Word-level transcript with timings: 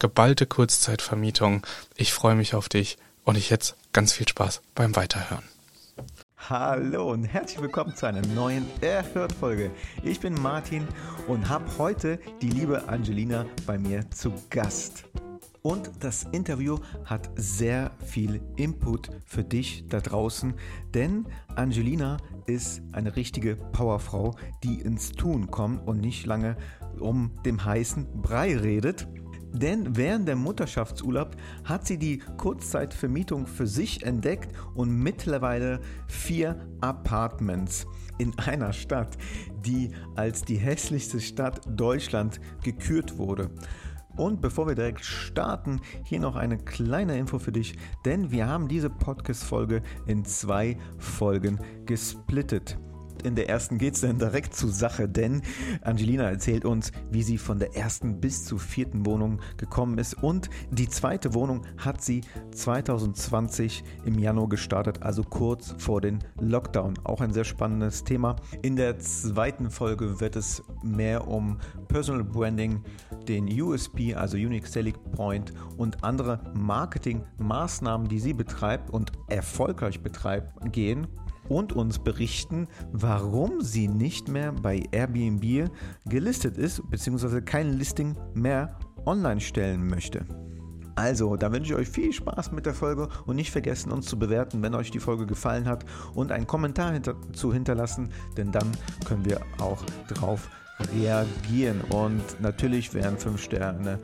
geballte 0.00 0.46
Kurzzeitvermietung. 0.46 1.64
Ich 1.94 2.12
freue 2.12 2.34
mich 2.34 2.54
auf 2.54 2.68
dich 2.68 2.98
und 3.22 3.36
ich 3.36 3.50
jetzt 3.50 3.76
ganz 3.92 4.12
viel 4.12 4.26
Spaß 4.26 4.62
beim 4.74 4.96
Weiterhören. 4.96 5.44
Hallo 6.48 7.12
und 7.12 7.24
herzlich 7.26 7.60
willkommen 7.60 7.94
zu 7.94 8.06
einer 8.06 8.26
neuen 8.26 8.66
Erhört-Folge. 8.80 9.70
Ich 10.02 10.18
bin 10.18 10.34
Martin 10.34 10.88
und 11.28 11.48
habe 11.50 11.66
heute 11.76 12.18
die 12.40 12.48
liebe 12.48 12.88
Angelina 12.88 13.44
bei 13.66 13.78
mir 13.78 14.10
zu 14.10 14.32
Gast. 14.48 15.04
Und 15.62 15.90
das 16.00 16.22
Interview 16.32 16.78
hat 17.04 17.28
sehr 17.36 17.90
viel 18.06 18.40
Input 18.56 19.10
für 19.26 19.44
dich 19.44 19.84
da 19.88 20.00
draußen, 20.00 20.54
denn 20.94 21.26
Angelina 21.54 22.16
ist 22.46 22.80
eine 22.92 23.16
richtige 23.16 23.56
Powerfrau, 23.56 24.34
die 24.64 24.80
ins 24.80 25.12
Tun 25.12 25.50
kommt 25.50 25.86
und 25.86 26.00
nicht 26.00 26.24
lange 26.24 26.56
um 26.98 27.32
dem 27.44 27.62
heißen 27.62 28.22
Brei 28.22 28.56
redet. 28.56 29.06
Denn 29.52 29.96
während 29.96 30.28
der 30.28 30.36
Mutterschaftsurlaub 30.36 31.36
hat 31.64 31.86
sie 31.86 31.98
die 31.98 32.18
Kurzzeitvermietung 32.36 33.46
für 33.46 33.66
sich 33.66 34.04
entdeckt 34.04 34.54
und 34.74 34.90
mittlerweile 34.90 35.80
vier 36.06 36.66
Apartments 36.80 37.86
in 38.18 38.38
einer 38.38 38.72
Stadt, 38.72 39.16
die 39.64 39.90
als 40.14 40.42
die 40.42 40.56
hässlichste 40.56 41.20
Stadt 41.20 41.62
Deutschland 41.66 42.40
gekürt 42.62 43.18
wurde. 43.18 43.50
Und 44.16 44.40
bevor 44.40 44.66
wir 44.66 44.74
direkt 44.74 45.04
starten, 45.04 45.80
hier 46.04 46.20
noch 46.20 46.36
eine 46.36 46.58
kleine 46.58 47.16
Info 47.16 47.38
für 47.38 47.52
dich, 47.52 47.74
denn 48.04 48.30
wir 48.30 48.46
haben 48.46 48.68
diese 48.68 48.90
Podcast-Folge 48.90 49.82
in 50.06 50.24
zwei 50.24 50.76
Folgen 50.98 51.58
gesplittet 51.86 52.76
in 53.20 53.34
der 53.34 53.48
ersten 53.48 53.78
geht 53.78 53.94
es 53.94 54.00
dann 54.00 54.18
direkt 54.18 54.54
zur 54.54 54.70
Sache, 54.70 55.08
denn 55.08 55.42
Angelina 55.82 56.24
erzählt 56.24 56.64
uns, 56.64 56.92
wie 57.10 57.22
sie 57.22 57.38
von 57.38 57.58
der 57.58 57.76
ersten 57.76 58.20
bis 58.20 58.44
zur 58.44 58.58
vierten 58.58 59.06
Wohnung 59.06 59.40
gekommen 59.56 59.98
ist. 59.98 60.14
Und 60.22 60.50
die 60.70 60.88
zweite 60.88 61.34
Wohnung 61.34 61.62
hat 61.78 62.02
sie 62.02 62.22
2020 62.52 63.84
im 64.04 64.18
Januar 64.18 64.48
gestartet, 64.48 65.02
also 65.02 65.22
kurz 65.22 65.74
vor 65.78 66.00
den 66.00 66.18
Lockdown. 66.40 66.94
Auch 67.04 67.20
ein 67.20 67.32
sehr 67.32 67.44
spannendes 67.44 68.04
Thema. 68.04 68.36
In 68.62 68.76
der 68.76 68.98
zweiten 68.98 69.70
Folge 69.70 70.20
wird 70.20 70.36
es 70.36 70.62
mehr 70.82 71.26
um 71.28 71.58
Personal 71.88 72.24
Branding, 72.24 72.82
den 73.28 73.48
USP, 73.60 74.14
also 74.14 74.36
Unique 74.36 74.66
Selling 74.66 74.96
Point 75.12 75.52
und 75.76 76.02
andere 76.04 76.40
Marketingmaßnahmen, 76.54 78.08
die 78.08 78.18
sie 78.18 78.32
betreibt 78.32 78.90
und 78.90 79.12
erfolgreich 79.28 80.02
betreibt, 80.02 80.72
gehen 80.72 81.06
und 81.50 81.74
uns 81.74 81.98
berichten, 81.98 82.68
warum 82.92 83.60
sie 83.60 83.88
nicht 83.88 84.28
mehr 84.28 84.52
bei 84.52 84.84
Airbnb 84.92 85.70
gelistet 86.06 86.56
ist, 86.56 86.88
beziehungsweise 86.88 87.42
kein 87.42 87.74
Listing 87.74 88.16
mehr 88.32 88.78
online 89.04 89.40
stellen 89.40 89.86
möchte. 89.86 90.24
Also, 90.94 91.36
da 91.36 91.52
wünsche 91.52 91.72
ich 91.72 91.78
euch 91.78 91.88
viel 91.88 92.12
Spaß 92.12 92.52
mit 92.52 92.66
der 92.66 92.74
Folge 92.74 93.08
und 93.26 93.36
nicht 93.36 93.50
vergessen, 93.50 93.90
uns 93.90 94.06
zu 94.06 94.18
bewerten, 94.18 94.62
wenn 94.62 94.74
euch 94.74 94.90
die 94.90 95.00
Folge 95.00 95.26
gefallen 95.26 95.66
hat 95.66 95.84
und 96.14 96.30
einen 96.30 96.46
Kommentar 96.46 96.92
hinter 96.92 97.16
zu 97.32 97.52
hinterlassen, 97.52 98.10
denn 98.36 98.52
dann 98.52 98.70
können 99.06 99.24
wir 99.24 99.40
auch 99.58 99.82
drauf 100.08 100.50
reagieren. 100.94 101.80
Und 101.80 102.22
natürlich 102.40 102.92
wären 102.94 103.18
5 103.18 103.40
Sterne 103.40 103.98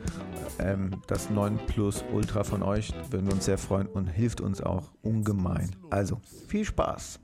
ähm, 0.59 0.91
das 1.07 1.29
9 1.29 1.57
Plus 1.67 2.03
Ultra 2.11 2.43
von 2.43 2.63
euch, 2.63 2.93
würden 3.11 3.27
wir 3.27 3.33
uns 3.33 3.45
sehr 3.45 3.57
freuen 3.57 3.87
und 3.87 4.07
hilft 4.07 4.41
uns 4.41 4.61
auch 4.61 4.91
ungemein. 5.01 5.75
Also, 5.89 6.19
viel 6.47 6.65
Spaß! 6.65 7.19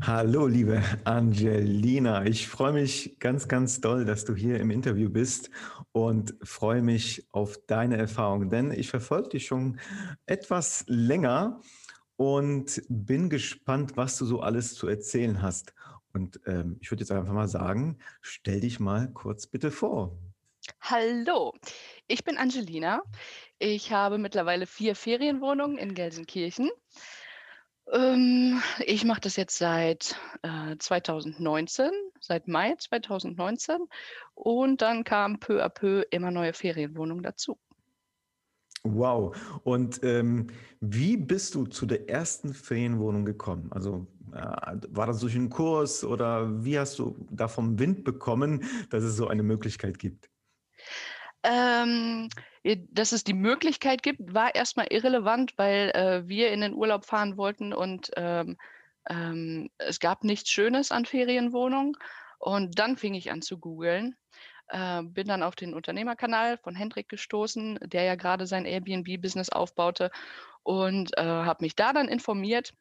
Hallo, 0.00 0.46
liebe 0.46 0.82
Angelina. 1.04 2.26
Ich 2.26 2.48
freue 2.48 2.72
mich 2.72 3.16
ganz, 3.20 3.48
ganz 3.48 3.80
doll, 3.80 4.04
dass 4.04 4.24
du 4.24 4.34
hier 4.34 4.60
im 4.60 4.70
Interview 4.70 5.08
bist 5.08 5.50
und 5.92 6.34
freue 6.42 6.82
mich 6.82 7.26
auf 7.32 7.58
deine 7.66 7.96
Erfahrung, 7.96 8.50
denn 8.50 8.72
ich 8.72 8.90
verfolge 8.90 9.30
dich 9.30 9.46
schon 9.46 9.78
etwas 10.26 10.84
länger 10.88 11.60
und 12.16 12.82
bin 12.88 13.30
gespannt, 13.30 13.96
was 13.96 14.18
du 14.18 14.26
so 14.26 14.40
alles 14.40 14.74
zu 14.74 14.88
erzählen 14.88 15.40
hast. 15.40 15.74
Und 16.12 16.40
ähm, 16.46 16.76
ich 16.80 16.90
würde 16.90 17.02
jetzt 17.02 17.10
einfach 17.10 17.32
mal 17.32 17.48
sagen, 17.48 17.98
stell 18.20 18.60
dich 18.60 18.80
mal 18.80 19.10
kurz 19.12 19.46
bitte 19.46 19.70
vor. 19.70 20.16
Hallo, 20.80 21.52
ich 22.06 22.24
bin 22.24 22.36
Angelina. 22.36 23.02
Ich 23.58 23.92
habe 23.92 24.18
mittlerweile 24.18 24.66
vier 24.66 24.94
Ferienwohnungen 24.94 25.78
in 25.78 25.94
Gelsenkirchen. 25.94 26.70
Ähm, 27.92 28.62
ich 28.86 29.04
mache 29.04 29.20
das 29.20 29.36
jetzt 29.36 29.58
seit, 29.58 30.18
äh, 30.42 30.76
2019, 30.78 31.90
seit 32.20 32.48
Mai 32.48 32.74
2019 32.78 33.76
und 34.34 34.80
dann 34.82 35.04
kamen 35.04 35.38
peu 35.38 35.62
à 35.62 35.68
peu 35.68 36.04
immer 36.10 36.30
neue 36.30 36.54
Ferienwohnungen 36.54 37.22
dazu. 37.22 37.58
Wow. 38.84 39.34
Und, 39.64 40.00
ähm, 40.02 40.48
wie 40.80 41.16
bist 41.16 41.54
du 41.54 41.66
zu 41.66 41.86
der 41.86 42.08
ersten 42.08 42.52
Ferienwohnung 42.52 43.24
gekommen? 43.24 43.70
Also, 43.72 44.06
äh, 44.32 44.76
war 44.90 45.06
das 45.06 45.20
durch 45.20 45.34
einen 45.34 45.48
Kurs 45.48 46.04
oder 46.04 46.64
wie 46.64 46.78
hast 46.78 46.98
du 46.98 47.16
davon 47.30 47.78
Wind 47.78 48.04
bekommen, 48.04 48.64
dass 48.90 49.02
es 49.02 49.16
so 49.16 49.28
eine 49.28 49.42
Möglichkeit 49.42 49.98
gibt? 49.98 50.28
Ähm, 51.42 52.28
dass 52.92 53.12
es 53.12 53.24
die 53.24 53.34
Möglichkeit 53.34 54.02
gibt, 54.02 54.34
war 54.34 54.54
erstmal 54.54 54.86
irrelevant, 54.90 55.54
weil, 55.56 55.90
äh, 55.90 56.28
wir 56.28 56.50
in 56.50 56.62
den 56.62 56.74
Urlaub 56.74 57.04
fahren 57.04 57.36
wollten 57.36 57.72
und, 57.72 58.10
ähm, 58.16 58.56
ähm, 59.08 59.70
es 59.78 60.00
gab 60.00 60.24
nichts 60.24 60.50
Schönes 60.50 60.90
an 60.90 61.04
Ferienwohnungen. 61.04 61.96
Und 62.38 62.78
dann 62.78 62.96
fing 62.96 63.14
ich 63.14 63.30
an 63.30 63.42
zu 63.42 63.58
googeln, 63.58 64.16
äh, 64.68 65.02
bin 65.02 65.28
dann 65.28 65.42
auf 65.42 65.56
den 65.56 65.74
Unternehmerkanal 65.74 66.58
von 66.58 66.74
Hendrik 66.74 67.08
gestoßen, 67.08 67.78
der 67.82 68.04
ja 68.04 68.14
gerade 68.16 68.46
sein 68.46 68.66
Airbnb-Business 68.66 69.50
aufbaute 69.50 70.10
und, 70.62 71.16
äh, 71.18 71.22
habe 71.22 71.64
mich 71.64 71.76
da 71.76 71.92
dann 71.92 72.08
informiert 72.08 72.72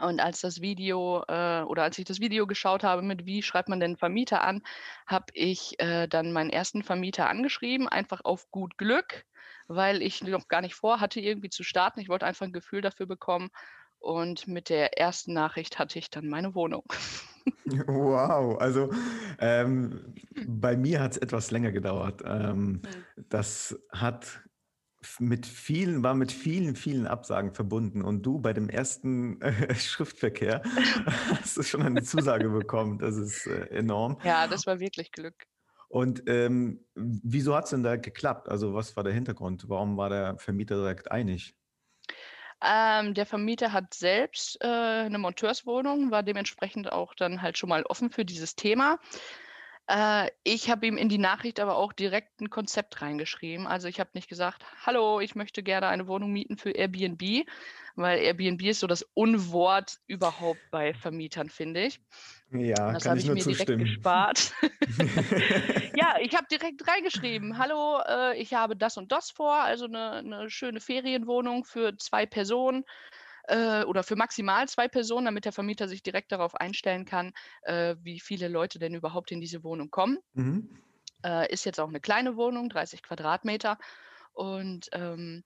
und 0.00 0.20
als 0.20 0.40
das 0.40 0.60
Video 0.60 1.24
äh, 1.28 1.62
oder 1.62 1.82
als 1.82 1.98
ich 1.98 2.04
das 2.04 2.20
Video 2.20 2.46
geschaut 2.46 2.84
habe 2.84 3.02
mit 3.02 3.26
wie 3.26 3.42
schreibt 3.42 3.68
man 3.68 3.80
denn 3.80 3.96
Vermieter 3.96 4.42
an, 4.42 4.62
habe 5.06 5.26
ich 5.32 5.78
äh, 5.80 6.06
dann 6.06 6.32
meinen 6.32 6.50
ersten 6.50 6.82
Vermieter 6.82 7.28
angeschrieben, 7.28 7.88
einfach 7.88 8.20
auf 8.24 8.50
gut 8.50 8.76
Glück, 8.78 9.24
weil 9.68 10.02
ich 10.02 10.22
noch 10.22 10.48
gar 10.48 10.60
nicht 10.60 10.74
vorhatte, 10.74 11.20
irgendwie 11.20 11.50
zu 11.50 11.62
starten. 11.62 12.00
Ich 12.00 12.08
wollte 12.08 12.26
einfach 12.26 12.46
ein 12.46 12.52
Gefühl 12.52 12.82
dafür 12.82 13.06
bekommen. 13.06 13.50
Und 13.98 14.46
mit 14.46 14.68
der 14.68 14.98
ersten 14.98 15.32
Nachricht 15.32 15.78
hatte 15.78 15.98
ich 15.98 16.10
dann 16.10 16.28
meine 16.28 16.54
Wohnung. 16.54 16.84
Wow, 17.86 18.58
also 18.58 18.90
ähm, 19.38 20.14
bei 20.48 20.76
mir 20.76 21.00
hat 21.00 21.12
es 21.12 21.18
etwas 21.18 21.52
länger 21.52 21.70
gedauert. 21.70 22.22
Ähm, 22.24 22.56
mhm. 22.56 22.80
das 23.28 23.78
hat 23.92 24.40
mit 25.18 25.46
vielen, 25.46 26.02
war 26.02 26.14
mit 26.14 26.32
vielen, 26.32 26.76
vielen 26.76 27.06
Absagen 27.06 27.54
verbunden. 27.54 28.02
Und 28.02 28.22
du 28.22 28.38
bei 28.38 28.52
dem 28.52 28.68
ersten 28.68 29.40
äh, 29.42 29.74
Schriftverkehr 29.74 30.62
hast 31.40 31.56
du 31.56 31.62
schon 31.62 31.82
eine 31.82 32.02
Zusage 32.02 32.48
bekommen. 32.48 32.98
Das 32.98 33.16
ist 33.16 33.46
äh, 33.46 33.66
enorm. 33.68 34.18
Ja, 34.24 34.46
das 34.46 34.66
war 34.66 34.80
wirklich 34.80 35.12
Glück. 35.12 35.46
Und 35.88 36.24
ähm, 36.26 36.84
wieso 36.94 37.54
hat 37.54 37.64
es 37.64 37.70
denn 37.70 37.82
da 37.82 37.96
geklappt? 37.96 38.48
Also 38.48 38.74
was 38.74 38.96
war 38.96 39.04
der 39.04 39.12
Hintergrund? 39.12 39.68
Warum 39.68 39.96
war 39.96 40.10
der 40.10 40.36
Vermieter 40.38 40.76
direkt 40.76 41.10
einig? 41.10 41.54
Ähm, 42.62 43.14
der 43.14 43.26
Vermieter 43.26 43.72
hat 43.72 43.92
selbst 43.94 44.58
äh, 44.62 44.66
eine 44.66 45.18
Monteurswohnung, 45.18 46.10
war 46.10 46.22
dementsprechend 46.22 46.90
auch 46.90 47.14
dann 47.14 47.42
halt 47.42 47.58
schon 47.58 47.68
mal 47.68 47.84
offen 47.84 48.10
für 48.10 48.24
dieses 48.24 48.56
Thema. 48.56 48.98
Äh, 49.88 50.30
ich 50.42 50.68
habe 50.68 50.86
ihm 50.86 50.96
in 50.96 51.08
die 51.08 51.18
Nachricht 51.18 51.60
aber 51.60 51.76
auch 51.76 51.92
direkt 51.92 52.40
ein 52.40 52.50
Konzept 52.50 53.00
reingeschrieben. 53.02 53.66
Also, 53.68 53.86
ich 53.88 54.00
habe 54.00 54.10
nicht 54.14 54.28
gesagt: 54.28 54.64
„Hallo, 54.84 55.20
ich 55.20 55.34
möchte 55.36 55.62
gerne 55.62 55.86
eine 55.88 56.08
Wohnung 56.08 56.32
mieten 56.32 56.56
für 56.56 56.72
Airbnb“, 56.72 57.46
weil 57.94 58.18
Airbnb 58.18 58.62
ist 58.62 58.80
so 58.80 58.88
das 58.88 59.02
Unwort 59.14 59.98
überhaupt 60.08 60.70
bei 60.70 60.92
Vermietern, 60.92 61.50
finde 61.50 61.84
ich. 61.86 62.00
Ja, 62.50 62.94
Das 62.94 63.06
kann 63.06 63.16
habe 63.16 63.20
ich 63.20 63.24
ich 63.24 63.26
nur 63.26 63.34
mir 63.34 63.44
direkt 63.46 63.76
zustimmen. 63.76 63.78
gespart. 63.78 64.52
Ja, 65.94 66.16
ich 66.20 66.34
habe 66.36 66.46
direkt 66.50 66.86
reingeschrieben: 66.88 67.58
„Hallo, 67.58 68.00
äh, 68.06 68.38
ich 68.40 68.54
habe 68.54 68.76
das 68.76 68.96
und 68.98 69.12
das 69.12 69.30
vor, 69.30 69.54
also 69.54 69.86
'ne 69.86 70.22
'ne 70.24 70.50
schöne 70.50 70.80
Ferienwohnung 70.80 71.64
für 71.64 71.96
2 71.98 72.26
Personen, 72.26 72.84
äh, 73.48 73.84
oder 73.84 74.02
für 74.02 74.16
maximal 74.16 74.68
2 74.68 74.88
Personen“, 74.88 75.26
damit 75.26 75.44
der 75.44 75.52
Vermieter 75.52 75.88
sich 75.88 76.02
direkt 76.02 76.32
darauf 76.32 76.54
einstellen 76.54 77.04
kann, 77.04 77.32
äh, 77.62 77.96
wie 78.00 78.20
viele 78.20 78.48
Leute 78.48 78.78
denn 78.78 78.94
überhaupt 78.94 79.30
in 79.32 79.40
diese 79.40 79.62
Wohnung 79.64 79.90
kommen. 79.90 80.18
Mhm. 80.34 80.76
Äh, 81.24 81.52
ist 81.52 81.64
jetzt 81.64 81.80
auch 81.80 81.90
'ne 81.90 82.00
kleine 82.00 82.36
Wohnung, 82.36 82.68
30 82.68 83.02
Quadratmeter. 83.02 83.78
Und, 84.32 84.88
ähm, 84.92 85.44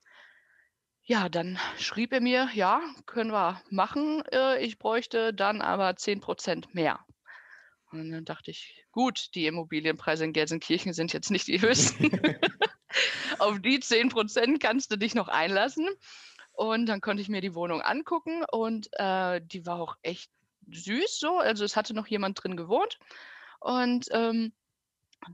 ja, 1.03 1.29
dann 1.29 1.59
schrieb 1.79 2.13
er 2.13 2.21
mir: 2.21 2.49
„Ja, 2.55 2.81
können 3.07 3.33
wir 3.33 3.63
machen. 3.71 4.23
Äh, 4.33 4.63
ich 4.65 4.79
bräuchte 4.79 5.35
dann 5.35 5.61
aber 5.63 5.97
10% 5.97 6.75
mehr.“ 6.75 7.05
Und 7.93 8.11
dann 8.13 8.25
dachte 8.27 8.51
ich: 8.53 8.87
„Gut, 8.93 9.31
die 9.35 9.47
Immobilienpreise 9.47 10.25
in 10.25 10.33
Gelsenkirchen 10.35 10.93
sind 10.95 11.13
jetzt 11.15 11.31
nicht 11.31 11.49
die 11.49 11.61
höchsten. 11.63 12.11
Auf 13.39 13.61
die 13.61 13.81
10% 13.81 14.61
kannst 14.61 14.93
du 14.93 14.97
dich 14.97 15.15
noch 15.15 15.29
einlassen.“ 15.29 15.89
Und 16.61 16.85
dann 16.87 17.01
konnte 17.01 17.23
ich 17.23 17.31
mir 17.31 17.41
die 17.41 17.55
Wohnung 17.55 17.81
angucken 17.81 18.45
und, 18.53 18.89
äh, 18.99 19.41
die 19.43 19.65
war 19.65 19.81
auch 19.81 19.97
echt 20.03 20.31
süß 20.71 21.19
so. 21.19 21.39
Also, 21.39 21.65
es 21.65 21.75
hatte 21.75 21.95
noch 21.95 22.07
jemand 22.07 22.43
drin 22.45 22.55
gewohnt. 22.57 22.99
Und, 23.61 24.09
ähm, 24.13 24.53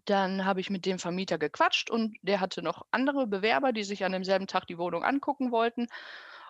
dann 0.06 0.44
habe 0.44 0.60
ich 0.60 0.70
mit 0.70 0.86
dem 0.86 0.98
Vermieter 1.00 1.38
gequatscht 1.38 1.90
und 1.90 2.16
der 2.22 2.40
hatte 2.40 2.62
noch 2.62 2.82
andere 2.92 3.26
Bewerber, 3.26 3.72
die 3.72 3.84
sich 3.84 4.04
an 4.04 4.12
demselben 4.12 4.46
Tag 4.46 4.66
die 4.68 4.78
Wohnung 4.78 5.04
angucken 5.04 5.52
wollten. 5.52 5.88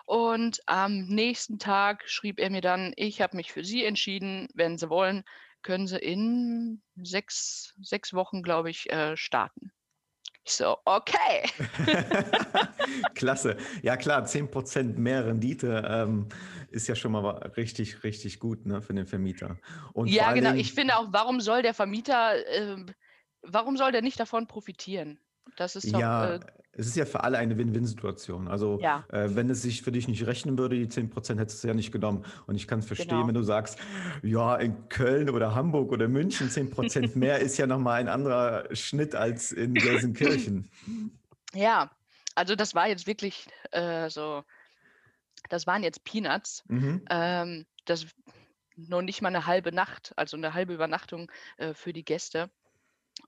Und 0.05 0.61
am 0.67 1.05
nächsten 1.07 1.59
Tag 1.59 2.03
schrieb 2.09 2.39
er 2.39 2.49
mir 2.51 2.61
dann: 2.61 2.93
„Ich 2.97 3.21
habe 3.21 3.37
mich 3.37 3.51
für 3.53 3.63
Sie 3.65 3.85
entschieden. 3.85 4.47
Wenn 4.55 4.77
Sie 4.77 4.89
wollen, 4.89 5.23
können 5.63 5.87
Sie 5.87 5.97
in 5.99 6.83
6 6.97 7.73
6 7.81 8.13
Wochen, 8.13 8.43
glaube 8.43 8.69
ich, 8.71 8.91
äh, 8.91 9.17
starten.“ 9.17 9.71
Ich 10.47 10.53
so: 10.53 10.77
„Okay.“ 10.85 11.43
Klasse. 13.15 13.57
Ja 13.81 13.97
klar, 13.97 14.25
10% 14.25 14.97
mehr 14.97 15.25
Rendite, 15.25 15.83
ähm, 15.89 16.27
ist 16.69 16.87
ja 16.87 16.95
schon 16.95 17.11
mal 17.13 17.25
richtig, 17.57 18.03
richtig 18.03 18.39
gut, 18.39 18.65
ne, 18.65 18.81
für 18.81 18.93
den 18.93 19.07
Vermieter. 19.07 19.59
Und 19.93 20.15
Ja, 20.15 20.31
genau. 20.31 20.51
Dingen 20.51 20.53
Ich 20.55 20.73
finde 20.73 20.97
auch, 20.97 21.07
warum 21.11 21.41
soll 21.41 21.61
der 21.61 21.73
Vermieter, 21.73 22.45
ähm 22.47 22.93
warum 23.41 23.77
soll 23.77 23.91
der 23.91 24.01
nicht 24.01 24.19
davon 24.19 24.47
profitieren? 24.47 25.19
Das 25.57 25.75
ist 25.75 25.93
doch, 25.93 26.09
Ja, 26.13 26.37
äh 26.37 26.39
es 26.77 26.87
ist 26.87 26.95
ja 26.95 27.05
für 27.05 27.23
alle 27.23 27.37
eine 27.37 27.57
Win-Win-Situation. 27.57 28.47
Also, 28.47 28.83
Ja. 28.83 29.07
äh, 29.09 29.29
wenn 29.31 29.49
es 29.49 29.61
sich 29.63 29.81
für 29.81 29.91
dich 29.91 30.07
nicht 30.07 30.25
rechnen 30.27 30.57
würde, 30.57 30.75
die 30.77 30.87
10% 30.89 31.39
hättest 31.39 31.63
du 31.63 31.67
ja 31.69 31.73
nicht 31.73 31.91
genommen. 31.91 32.25
Und 32.47 32.55
ich 32.55 32.67
kann's 32.67 32.85
verstehen, 32.85 33.27
Genau. 33.27 33.29
wenn 33.29 33.35
du 33.35 33.43
sagst: 33.43 33.79
„Ja, 34.23 34.55
in 34.55 34.89
Köln 34.89 35.29
oder 35.29 35.55
Hamburg 35.55 35.91
oder 35.91 36.07
München 36.07 36.49
10% 36.49 37.15
mehr 37.17 37.39
ist 37.39 37.57
ja 37.57 37.67
noch 37.67 37.79
mal 37.79 37.95
ein 37.99 38.07
anderer 38.09 38.73
Schnitt 38.75 39.15
als 39.15 39.51
in 39.51 39.81
Gelsenkirchen.“ 39.81 40.69
Ja, 41.53 41.91
also 42.35 42.55
das 42.55 42.75
war 42.75 42.87
jetzt 42.87 43.07
wirklich, 43.07 43.47
äh, 43.71 44.09
so 44.09 44.43
das 45.49 45.67
waren 45.67 45.83
jetzt 45.83 46.03
Peanuts. 46.03 46.63
Mhm. 46.69 47.07
Ähm, 47.09 47.65
das 47.85 48.07
noch 48.75 49.01
nicht 49.01 49.21
mal 49.21 49.31
'ne 49.31 49.45
halbe 49.45 49.71
Nacht, 49.71 50.13
also 50.17 50.37
'ne 50.37 50.53
halbe 50.53 50.73
Übernachtung, 50.73 51.31
äh, 51.57 51.73
für 51.73 51.93
die 51.93 52.05
Gäste. 52.05 52.51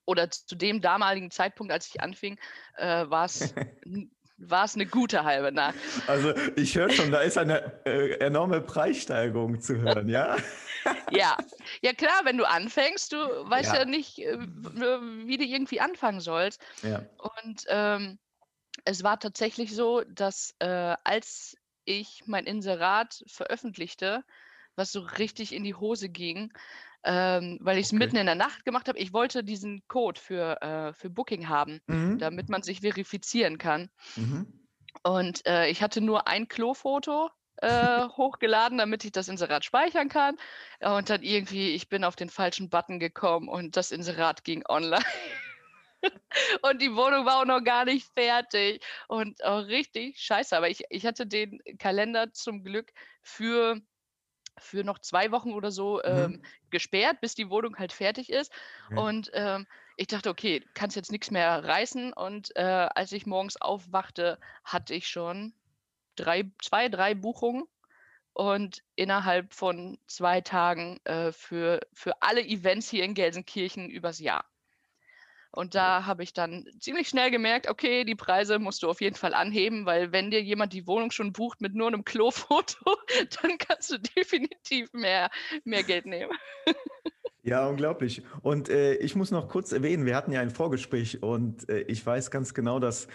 Oder 0.06 0.30
zu 0.32 0.56
dem 0.56 0.82
damaligen 0.82 1.32
Zeitpunkt, 1.32 1.72
als 1.74 1.88
ich 1.88 2.02
anfing, 2.02 2.40
äh, 2.76 3.06
war's 3.10 3.56
'n 3.86 4.12
war's 4.38 4.76
'ne 4.76 4.88
gute 4.88 5.24
halbe 5.26 5.52
Nacht. 5.52 6.04
Also, 6.08 6.34
ich 6.56 6.76
höre 6.76 6.90
schon, 6.90 7.12
da 7.12 7.22
ist 7.22 7.38
eine, 7.38 7.86
äh, 7.86 8.20
enorme 8.20 8.62
Preissteigerung 8.62 9.60
zu 9.62 9.78
hören, 9.78 10.10
ja? 10.10 10.38
Ja. 11.12 11.38
Ja 11.82 11.94
klar, 11.94 12.22
wenn 12.24 12.38
du 12.38 12.48
anfängst, 12.48 13.12
du 13.12 13.18
weißt 13.18 13.74
ja 13.74 13.84
Ja. 13.84 13.86
nicht, 13.86 14.20
äh, 14.20 14.38
wie 14.40 15.38
du 15.38 15.44
irgendwie 15.44 15.82
anfangen 15.82 16.20
sollst. 16.22 16.62
Ja. 16.84 17.10
Und, 17.18 17.64
ähm, 17.68 18.20
es 18.86 19.04
war 19.04 19.20
tatsächlich 19.20 19.76
so, 19.76 20.04
dass, 20.04 20.56
äh, 20.60 20.96
als 21.04 21.56
ich 21.86 22.24
mein 22.28 22.46
Inserat 22.46 23.24
veröffentlichte, 23.28 24.24
was 24.76 24.92
so 24.94 25.02
richtig 25.02 25.54
in 25.54 25.64
die 25.66 25.76
Hose 25.76 26.10
ging, 26.10 26.54
ähm, 27.04 27.60
weil 27.62 27.78
ich's 27.78 27.92
Okay. 27.92 27.94
mitten 27.94 28.18
in 28.18 28.26
der 28.26 28.36
Nacht 28.36 28.66
gemacht 28.66 28.88
habe. 28.88 29.00
Ich 29.00 29.14
wollte 29.14 29.44
diesen 29.44 29.84
Code 29.88 30.20
für, 30.20 30.62
äh 30.62 30.94
für 30.94 31.10
Booking 31.10 31.48
haben, 31.50 31.82
Mhm. 31.88 32.18
damit 32.18 32.50
man 32.50 32.62
sich 32.64 32.82
verifizieren 32.82 33.58
kann. 33.58 33.90
Mhm. 34.16 34.46
Und, 35.04 35.46
äh, 35.46 35.68
ich 35.70 35.82
hatte 35.82 36.02
nur 36.02 36.28
ein 36.28 36.48
Klofoto, 36.48 37.30
äh, 37.58 38.08
hochgeladen, 38.10 38.78
damit 38.78 39.04
ich 39.06 39.12
das 39.12 39.28
Inserat 39.28 39.66
speichern 39.66 40.10
kann. 40.10 40.38
Und 40.82 41.10
dann 41.10 41.24
irgendwie 41.24 41.72
ich 41.76 41.90
bin 41.90 42.04
auf 42.04 42.16
den 42.16 42.30
falschen 42.30 42.70
Button 42.70 43.00
gekommen 43.00 43.48
und 43.50 43.76
das 43.78 43.92
Inserat 43.92 44.44
ging 44.44 44.64
online. 44.68 45.04
Und 46.62 46.82
die 46.82 46.96
Wohnung 46.96 47.26
war 47.26 47.42
auch 47.42 47.46
noch 47.46 47.64
gar 47.64 47.86
nicht 47.86 48.08
fertig 48.14 48.84
und 49.08 49.44
auch 49.44 49.66
richtig 49.68 50.20
scheiße. 50.20 50.56
Aber 50.56 50.70
ich 50.70 50.84
ich 50.90 51.06
hatte 51.06 51.28
den 51.28 51.60
Kalender 51.78 52.32
zum 52.34 52.64
Glück 52.64 52.92
für 53.22 53.80
für 54.60 54.84
noch 54.84 55.00
2 55.00 55.32
Wochen 55.32 55.54
oder 55.54 55.72
so, 55.72 56.04
ähm, 56.04 56.40
Mhm. 56.40 56.50
gesperrt, 56.70 57.22
bis 57.22 57.36
die 57.36 57.50
Wohnung 57.50 57.78
halt 57.78 57.94
fertig 57.94 58.30
ist. 58.32 58.52
Okay. 58.92 58.94
Und, 58.94 59.30
ähm, 59.34 59.68
ich 59.98 60.08
dachte: 60.08 60.30
„Okay, 60.30 60.70
kannst 60.74 60.96
jetzt 60.96 61.12
nix 61.12 61.32
mehr 61.32 61.64
reißen.“ 61.64 62.14
Und, 62.14 62.56
äh, 62.56 62.62
als 62.96 63.12
ich 63.12 63.26
morgens 63.26 63.58
aufwachte, 63.62 64.40
hatte 64.64 64.94
ich 64.94 65.08
schon 65.08 65.54
3 66.16 66.52
2, 66.62 66.90
3 66.90 67.16
Buchungen 67.16 67.66
und 68.34 68.84
innerhalb 68.96 69.54
von 69.54 70.00
2 70.08 70.42
Tagen, 70.42 71.00
äh, 71.06 71.32
für 71.32 71.82
für 71.94 72.22
alle 72.22 72.42
Events 72.46 72.90
hier 72.90 73.04
in 73.04 73.14
Gelsenkirchen 73.16 73.90
übers 73.90 74.20
Jahr. 74.20 74.46
Und 75.52 75.74
da 75.76 76.06
habe 76.06 76.24
ich 76.24 76.34
dann 76.34 76.66
ziemlich 76.80 77.10
schnell 77.10 77.32
gemerkt: 77.32 77.68
„Okay, 77.70 78.04
die 78.06 78.16
Preise 78.16 78.60
musst 78.60 78.84
du 78.84 78.90
auf 78.90 79.02
jeden 79.02 79.16
Fall 79.16 79.34
anheben, 79.34 79.86
weil 79.86 80.12
wenn 80.12 80.32
dir 80.32 80.42
jemand 80.44 80.74
die 80.74 80.88
Wohnung 80.88 81.12
schon 81.12 81.34
bucht 81.34 81.62
mit 81.62 81.74
nur 81.76 81.90
'nem 81.92 82.04
Klofoto, 82.06 82.98
dann 83.42 83.58
kannst 83.58 83.92
du 83.92 83.98
definitiv 84.00 84.94
mehr 84.94 85.30
mehr 85.66 85.84
Geld 85.84 86.06
nehmen.“ 86.06 86.38
Ja, 87.42 87.68
unglaublich. 87.68 88.24
Und, 88.42 88.70
äh, 88.70 88.96
ich 88.96 89.16
muss 89.16 89.32
noch 89.32 89.48
kurz 89.48 89.72
erwähnen, 89.72 90.06
wir 90.06 90.16
hatten 90.16 90.32
ja 90.32 90.42
ein 90.42 90.50
Vorgespräch 90.52 91.24
und, 91.24 91.70
äh, 91.70 91.82
ich 91.82 92.06
weiß 92.06 92.32
ganz 92.32 92.54
genau, 92.54 92.80
dass 92.80 93.08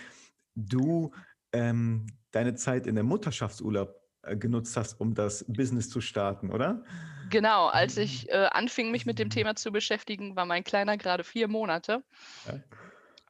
du, 0.54 1.12
ähm, 1.52 2.06
deine 2.31 2.54
Zeit 2.54 2.86
in 2.86 2.94
der 2.94 3.04
Mutterschaftsurlaub, 3.04 4.04
genutzt 4.37 4.76
hast, 4.76 5.00
um 5.00 5.15
das 5.15 5.44
Business 5.49 5.88
zu 5.88 6.00
starten, 6.00 6.50
oder? 6.50 6.85
Genau, 7.31 7.67
als 7.67 7.97
ich, 7.97 8.29
äh, 8.31 8.49
anfing, 8.53 8.91
mich 8.91 9.06
mit 9.06 9.19
dem 9.19 9.31
Thema 9.31 9.56
zu 9.56 9.73
beschäftigen, 9.73 10.37
war 10.37 10.47
mein 10.47 10.65
Kleiner 10.65 10.97
grade 10.97 11.25
4 11.25 11.49
Monate. 11.49 12.03
Ja. 12.47 12.61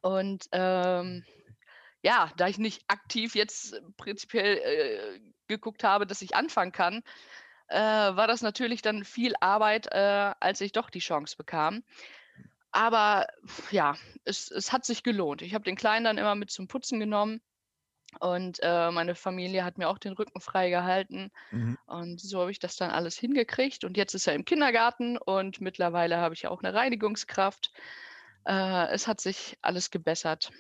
Und, 0.03 0.47
ähm, 0.53 1.25
ja, 2.03 2.31
da 2.37 2.49
ich 2.49 2.59
nicht 2.59 2.83
aktiv 2.89 3.35
jetzt 3.35 3.81
prinzipiell, 3.97 4.59
äh, 4.59 5.21
geguckt 5.47 5.85
habe, 5.85 6.07
dass 6.07 6.23
ich 6.23 6.35
anfangen 6.35 6.73
kann, 6.73 7.03
äh, 7.69 7.79
war 7.79 8.27
das 8.27 8.43
natürlich 8.43 8.83
dann 8.83 9.05
viel 9.05 9.35
Arbeit, 9.41 9.89
äh, 9.91 10.35
als 10.41 10.61
ich 10.61 10.73
doch 10.73 10.91
die 10.91 10.99
Chance 10.99 11.37
bekam. 11.37 11.83
Aber 12.73 13.27
ja, 13.71 13.97
es 14.25 14.51
es 14.51 14.73
hat 14.73 14.85
sich 14.85 15.03
gelohnt. 15.03 15.43
Ich 15.43 15.55
habe 15.55 15.65
den 15.65 15.77
Kleinen 15.77 16.05
dann 16.05 16.19
immer 16.19 16.35
mit 16.35 16.51
zum 16.51 16.67
Putzen 16.67 16.99
genommen 16.99 17.41
und, 18.21 18.59
äh, 18.63 18.91
meine 18.91 19.15
Familie 19.15 19.65
hat 19.65 19.79
mir 19.79 19.89
auch 19.89 19.99
den 19.99 20.13
Rücken 20.15 20.41
freigehalten. 20.41 21.31
Mhm. 21.53 21.75
Und 21.87 22.21
so 22.21 22.41
habe 22.41 22.51
ich 22.53 22.59
das 22.61 22.77
dann 22.77 22.91
alles 22.91 23.19
hingekriegt. 23.19 23.85
Und 23.85 23.97
jetzt 23.99 24.15
ist 24.15 24.27
er 24.29 24.35
im 24.35 24.45
Kindergarten 24.47 25.19
und 25.19 25.61
mittlerweile 25.61 26.19
habe 26.19 26.35
ich 26.35 26.47
auch 26.49 26.63
'ne 26.63 26.75
Reinigungskraft. 26.75 27.73
Äh, 28.47 28.89
es 28.93 29.09
hat 29.09 29.21
sich 29.21 29.59
alles 29.63 29.91
gebessert 29.91 30.53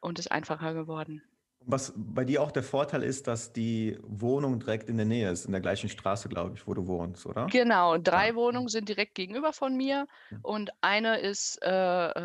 und 0.00 0.18
ist 0.18 0.30
einfacher 0.32 0.74
geworden. 0.74 1.22
Was 1.60 1.92
bei 1.96 2.24
dir 2.24 2.42
auch 2.42 2.52
der 2.52 2.62
Vorteil 2.62 3.02
ist, 3.02 3.26
dass 3.26 3.52
die 3.52 3.98
Wohnung 4.02 4.60
direkt 4.60 4.88
in 4.88 4.98
der 4.98 5.06
Nähe 5.06 5.30
ist, 5.30 5.46
in 5.46 5.52
der 5.52 5.60
gleichen 5.60 5.88
Straße, 5.88 6.28
glaube 6.28 6.54
ich, 6.54 6.66
wo 6.66 6.74
du 6.74 6.86
wohnst, 6.86 7.26
oder? 7.26 7.52
Genau, 7.52 7.96
Ja. 8.12 8.28
3 8.28 8.34
Wohnungen 8.34 8.68
sind 8.68 8.88
direkt 8.88 9.14
gegenüber 9.14 9.52
von 9.52 9.76
mir 9.76 10.06
Ja. 10.30 10.38
und 10.42 10.70
eine 10.80 11.18
ist, 11.20 11.58
äh, 11.62 11.68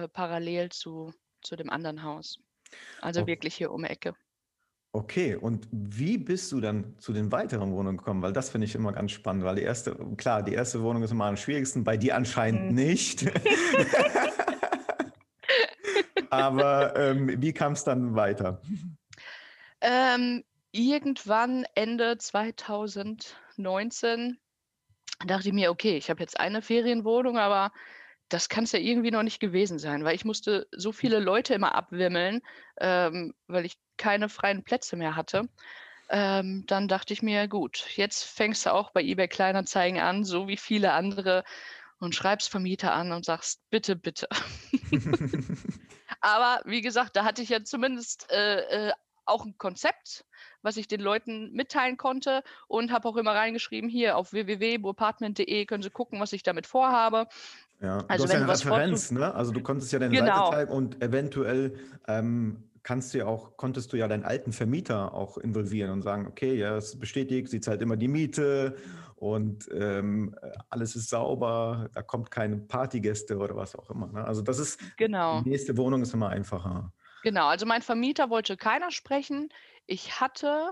äh, 0.03 0.07
parallel 0.09 0.69
zu 0.71 1.13
zu 1.43 1.55
dem 1.55 1.69
anderen 1.71 2.03
Haus. 2.03 2.37
Also 3.01 3.21
Ok 3.21 3.27
wirklich 3.27 3.55
hier 3.55 3.71
um 3.71 3.83
Ecke. 3.83 4.13
Okay, 4.93 5.35
und 5.35 5.69
wie 5.71 6.17
bist 6.17 6.51
du 6.51 6.59
dann 6.59 6.99
zu 6.99 7.13
den 7.13 7.31
weiteren 7.31 7.71
Wohnungen 7.71 7.95
gekommen? 7.95 8.21
Weil 8.21 8.33
das 8.33 8.49
finde 8.49 8.67
ich 8.67 8.75
immer 8.75 8.91
ganz 8.91 9.11
spannend, 9.11 9.45
weil 9.45 9.55
die 9.55 9.63
1. 9.63 9.95
klar, 10.17 10.43
die 10.43 10.53
1. 10.53 10.81
Wohnung 10.81 11.01
ist 11.01 11.11
immer 11.11 11.27
am 11.27 11.37
schwierigsten, 11.37 11.85
bei 11.85 11.95
dir 11.95 12.17
anscheinend 12.17 12.69
Mhm. 12.69 12.75
nicht. 12.75 13.25
Aber, 16.29 16.93
ähm, 16.97 17.41
wie 17.41 17.53
kam's 17.53 17.85
dann 17.85 18.15
weiter? 18.15 18.61
Ähm, 19.81 20.43
irgendwann 20.71 21.65
Ende 21.75 22.17
2019 22.17 24.37
dachte 25.25 25.49
ich 25.49 25.53
mir: 25.53 25.71
„Okay, 25.71 25.97
ich 25.97 26.09
habe 26.09 26.21
jetzt 26.21 26.39
eine 26.39 26.61
Ferienwohnung, 26.61 27.37
aber 27.37 27.71
das 28.33 28.49
kann's 28.49 28.71
ja 28.71 28.79
irgendwie 28.79 29.11
noch 29.11 29.23
nicht 29.23 29.39
gewesen 29.39 29.79
sein.“ 29.79 30.03
Weil 30.03 30.15
ich 30.15 30.25
musste 30.25 30.67
so 30.71 30.91
viele 30.91 31.19
Leute 31.19 31.53
immer 31.53 31.75
abwimmeln, 31.75 32.41
ähm, 32.79 33.33
weil 33.47 33.65
ich 33.65 33.77
keine 33.97 34.29
freien 34.29 34.63
Plätze 34.63 34.95
mehr 34.95 35.15
hatte. 35.15 35.47
ähm, 36.09 36.65
dann 36.67 36.87
dachte 36.89 37.13
ich 37.13 37.21
mir, 37.21 37.47
gut, 37.47 37.85
jetzt 37.95 38.23
fängst 38.23 38.65
du 38.65 38.73
auch 38.73 38.91
bei 38.91 39.01
eBay 39.01 39.27
Kleinanzeigen 39.29 39.99
an, 40.01 40.25
so 40.25 40.47
wie 40.47 40.57
viele 40.57 40.91
andere, 40.93 41.43
und 41.99 42.15
schreibst 42.15 42.49
Vermieter 42.49 42.93
an 42.93 43.11
und 43.11 43.25
sagst, 43.25 43.61
bitte, 43.69 43.95
bitte. 43.95 44.27
Aber 46.21 46.61
wie 46.65 46.81
gesagt, 46.81 47.15
da 47.15 47.23
hatte 47.23 47.41
ich 47.41 47.49
ja 47.49 47.63
zumindest 47.63 48.29
äh, 48.31 48.89
äh, 48.89 48.93
auch 49.25 49.45
ein 49.45 49.57
Konzept, 49.57 50.25
was 50.61 50.77
ich 50.77 50.87
den 50.87 50.99
Leuten 50.99 51.51
mitteilen 51.53 51.97
konnte 51.97 52.43
und 52.67 52.91
habe 52.91 53.07
auch 53.07 53.17
immer 53.17 53.33
reingeschrieben, 53.33 53.89
hier 53.89 54.17
auf 54.17 54.33
www.boapartment.de 54.33 55.65
können 55.65 55.83
Sie 55.83 55.89
gucken, 55.89 56.19
was 56.19 56.33
ich 56.33 56.43
damit 56.43 56.67
vorhabe. 56.67 57.27
Ja, 57.81 58.03
also 58.07 58.25
du 58.25 58.29
hast 58.29 58.33
ja 58.33 58.39
eine 58.39 58.51
Referenz, 58.51 59.11
ne? 59.11 59.33
Also 59.33 59.51
du 59.51 59.61
konntest 59.61 59.91
ja 59.91 59.99
deine 59.99 60.15
genau. 60.15 60.45
Seite 60.45 60.51
zeigen 60.51 60.71
und 60.71 61.01
eventuell 61.01 61.73
ähm, 62.07 62.71
kannst 62.83 63.13
du 63.13 63.19
ja 63.19 63.25
auch, 63.25 63.57
konntest 63.57 63.93
du 63.93 63.97
ja 63.97 64.07
deinen 64.07 64.23
alten 64.23 64.53
Vermieter 64.53 65.13
auch 65.13 65.37
involvieren 65.37 65.91
und 65.91 66.01
sagen, 66.01 66.27
okay, 66.27 66.55
ja, 66.55 66.77
es 66.77 66.99
bestätigt, 66.99 67.49
sie 67.49 67.59
zahlt 67.59 67.81
immer 67.81 67.97
die 67.97 68.07
Miete 68.07 68.75
und 69.15 69.69
ähm, 69.73 70.35
alles 70.69 70.95
ist 70.95 71.09
sauber, 71.09 71.89
da 71.93 72.01
kommt 72.01 72.31
keine 72.31 72.57
Partygäste 72.57 73.37
oder 73.37 73.55
was 73.55 73.75
auch 73.75 73.89
immer. 73.89 74.07
Ne? 74.07 74.23
Also 74.23 74.41
das 74.41 74.59
ist, 74.59 74.79
genau. 74.97 75.41
die 75.41 75.49
nächste 75.49 75.77
Wohnung 75.77 76.01
ist 76.01 76.13
immer 76.13 76.29
einfacher. 76.29 76.91
Genau, 77.23 77.47
also 77.47 77.65
mein 77.65 77.81
Vermieter 77.81 78.29
wollte 78.29 78.57
keiner 78.57 78.91
sprechen. 78.91 79.49
Ich 79.85 80.19
hatte, 80.19 80.71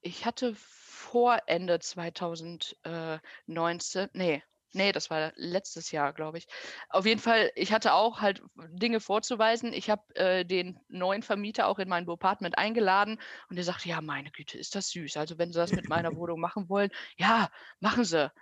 ich 0.00 0.26
hatte 0.26 0.54
vor 0.56 1.38
Ende 1.46 1.78
2019, 1.78 4.08
nee, 4.14 4.42
Nee, 4.74 4.92
das 4.92 5.10
war 5.10 5.32
letztes 5.36 5.90
Jahr, 5.90 6.12
glaube 6.12 6.38
ich. 6.38 6.46
Auf 6.88 7.04
jeden 7.04 7.20
Fall, 7.20 7.52
ich 7.54 7.72
hatte 7.72 7.92
auch 7.92 8.20
halt 8.20 8.42
Dinge 8.70 9.00
vorzuweisen. 9.00 9.72
Ich 9.72 9.90
habe 9.90 10.02
äh, 10.14 10.44
den 10.44 10.80
neuen 10.88 11.22
Vermieter 11.22 11.66
auch 11.66 11.78
in 11.78 11.88
mein 11.88 12.08
Apartment 12.08 12.56
eingeladen 12.56 13.20
und 13.50 13.56
der 13.56 13.64
sagte, 13.64 13.88
ja, 13.88 14.00
meine 14.00 14.30
Güte, 14.30 14.58
ist 14.58 14.74
das 14.74 14.88
süß. 14.90 15.18
Also 15.18 15.36
wenn 15.38 15.52
Sie 15.52 15.58
das 15.58 15.72
mit 15.72 15.88
meiner 15.88 16.14
Wohnung 16.16 16.40
machen 16.40 16.68
wollen, 16.70 16.90
ja, 17.16 17.50
machen 17.80 18.04
Sie. 18.04 18.32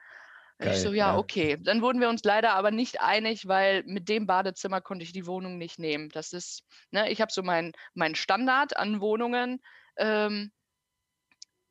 Geil, 0.58 0.74
ich 0.74 0.80
so, 0.80 0.92
ja, 0.92 1.12
ja, 1.12 1.16
okay. 1.16 1.56
Dann 1.60 1.82
wurden 1.82 2.00
wir 2.00 2.08
uns 2.08 2.22
leider 2.22 2.52
aber 2.52 2.70
nicht 2.70 3.00
einig, 3.00 3.48
weil 3.48 3.82
mit 3.84 4.08
dem 4.08 4.26
Badezimmer 4.26 4.80
konnte 4.80 5.02
ich 5.02 5.12
die 5.12 5.26
Wohnung 5.26 5.58
nicht 5.58 5.78
nehmen. 5.78 6.10
Das 6.10 6.32
ist, 6.32 6.64
ne, 6.90 7.10
ich 7.10 7.20
habe 7.20 7.32
so 7.32 7.42
meinen 7.42 7.72
mein 7.94 8.14
Standard 8.14 8.76
an 8.76 9.00
Wohnungen. 9.00 9.60
Ähm, 9.96 10.52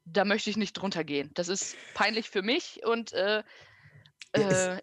da 0.05 0.25
möchte 0.25 0.49
ich 0.49 0.57
nicht 0.57 0.73
drunter 0.73 1.03
gehen. 1.03 1.29
Das 1.35 1.49
ist 1.49 1.77
peinlich 1.93 2.29
für 2.29 2.41
mich 2.41 2.81
und 2.83 3.13
äh, 3.13 3.43
ja, 4.35 4.47
es, 4.47 4.67
äh, 4.67 4.81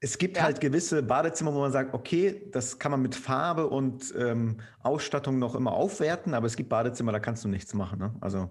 es, 0.00 0.18
gibt 0.18 0.36
ja. 0.36 0.44
halt 0.44 0.60
gewisse 0.60 1.02
Badezimmer, 1.02 1.54
wo 1.54 1.60
man 1.60 1.72
sagt, 1.72 1.94
okay, 1.94 2.48
das 2.52 2.78
kann 2.78 2.90
man 2.90 3.02
mit 3.02 3.14
Farbe 3.14 3.68
und 3.68 4.14
ähm, 4.16 4.60
Ausstattung 4.82 5.38
noch 5.38 5.54
immer 5.54 5.72
aufwerten, 5.72 6.34
aber 6.34 6.46
es 6.46 6.56
gibt 6.56 6.68
Badezimmer, 6.68 7.12
da 7.12 7.20
kannst 7.20 7.44
du 7.44 7.48
nichts 7.48 7.74
machen. 7.74 7.98
Ne? 7.98 8.14
Also, 8.20 8.50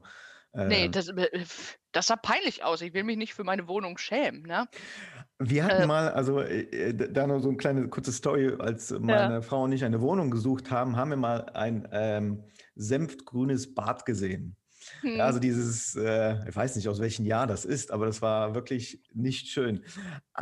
äh, 0.54 0.66
nee, 0.66 0.90
das, 0.90 1.10
äh, 1.10 1.46
das 1.92 2.08
sah 2.08 2.16
peinlich 2.16 2.64
aus. 2.64 2.82
Ich 2.82 2.94
will 2.94 3.04
mich 3.04 3.18
nicht 3.18 3.34
für 3.34 3.44
meine 3.44 3.68
Wohnung 3.68 3.98
schämen. 3.98 4.44
Ne? 4.44 4.68
Wir 5.40 5.66
hatten 5.66 5.84
äh, 5.84 5.88
mal, 5.88 6.10
also 6.10 6.42
äh, 6.42 6.94
da 6.94 7.28
noch 7.28 7.40
so 7.40 7.50
eine 7.50 7.58
kleine 7.58 7.88
kurze 7.90 8.12
Story, 8.12 8.56
als 8.58 8.92
meine 8.92 9.36
ja. 9.36 9.42
Frau 9.42 9.64
und 9.64 9.72
ich 9.72 9.84
eine 9.84 10.02
Wohnung 10.02 10.32
gesucht 10.32 10.72
haben, 10.72 10.96
haben 10.96 11.12
wir 11.12 11.18
mal 11.18 11.50
ein 11.54 11.88
ähm, 11.92 12.44
senftgrünes 12.76 13.74
Bad 13.74 14.06
gesehen. 14.06 14.56
Hm. 15.02 15.18
Ja, 15.18 15.26
also 15.26 15.40
dieses, 15.40 15.96
äh, 15.96 16.36
ich 16.48 16.56
weiß 16.56 16.76
nicht, 16.76 16.88
aus 16.88 17.00
welchem 17.00 17.26
Jahr 17.26 17.48
das 17.48 17.66
ist, 17.66 17.92
aber 17.92 18.06
das 18.06 18.22
war 18.22 18.56
wirklich 18.56 19.02
nicht 19.14 19.48
schön. 19.48 19.84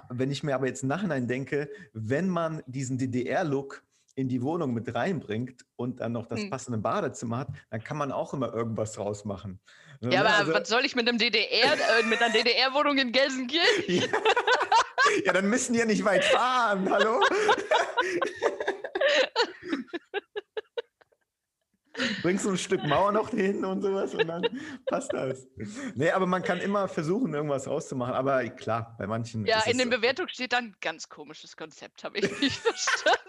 Wenn 0.09 0.31
ich 0.31 0.43
mir 0.43 0.55
aber 0.55 0.67
jetzt 0.67 0.83
im 0.83 0.89
Nachhinein 0.89 1.27
denke, 1.27 1.69
wenn 1.93 2.29
man 2.29 2.63
diesen 2.67 2.97
DDR-Look 2.97 3.83
in 4.15 4.29
die 4.29 4.41
Wohnung 4.41 4.73
mit 4.73 4.93
reinbringt 4.95 5.65
und 5.75 5.99
dann 5.99 6.13
noch 6.13 6.25
das 6.27 6.41
hm. 6.41 6.49
passende 6.49 6.79
Badezimmer 6.79 7.39
hat, 7.39 7.49
dann 7.69 7.83
kann 7.83 7.97
man 7.97 8.11
auch 8.11 8.33
immer 8.33 8.53
irgendwas 8.53 8.93
draus 8.93 9.25
machen. 9.25 9.59
Ja, 10.01 10.09
ne, 10.09 10.19
aber 10.19 10.33
also, 10.35 10.53
was 10.53 10.69
soll 10.69 10.85
ich 10.85 10.95
mit 10.95 11.07
einem 11.07 11.17
DDR, 11.17 11.73
äh, 11.73 12.03
mit 12.03 12.21
einer 12.21 12.33
DDR-Wohnung 12.33 12.97
in 12.97 13.11
Gelsenkirchen? 13.11 13.85
ja. 13.87 14.07
ja, 15.25 15.33
dann 15.33 15.49
müssen 15.49 15.73
die 15.73 15.79
ja 15.79 15.85
nicht 15.85 16.03
weit 16.05 16.23
fahren, 16.23 16.89
hallo? 16.89 17.21
bringst 22.21 22.45
du 22.45 22.51
ein 22.51 22.57
Stück 22.57 22.83
Mauer 22.83 23.11
noch 23.11 23.29
hin 23.29 23.63
und 23.65 23.81
sowas 23.81 24.13
und 24.13 24.27
dann 24.27 24.43
passt 24.87 25.13
das. 25.13 25.47
Nee, 25.95 26.11
aber 26.11 26.25
man 26.25 26.43
kann 26.43 26.59
immer 26.59 26.87
versuchen, 26.87 27.33
irgendwas 27.33 27.67
rauszumachen. 27.67 28.13
Aber 28.13 28.47
klar, 28.49 28.95
bei 28.97 29.07
manchen. 29.07 29.45
Ja, 29.45 29.63
in 29.65 29.77
den 29.77 29.89
Bewertungen 29.89 30.29
steht 30.29 30.53
dann 30.53 30.75
ganz 30.81 31.09
komisches 31.09 31.55
Konzept, 31.55 32.03
habe 32.03 32.19
ich 32.19 32.41
nicht 32.41 32.59
verstanden. 32.59 33.19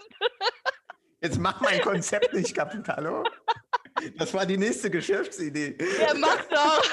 Jetzt 1.21 1.39
mach 1.39 1.61
mein 1.61 1.81
Konzept 1.81 2.33
nicht 2.33 2.55
kaputt, 2.55 2.87
hallo? 2.87 3.23
Das 4.17 4.33
war 4.33 4.45
die 4.45 4.57
nächste 4.57 4.91
Geschäftsidee. 4.91 5.75
Ja, 5.99 6.13
mach 6.13 6.43
doch. 6.45 6.83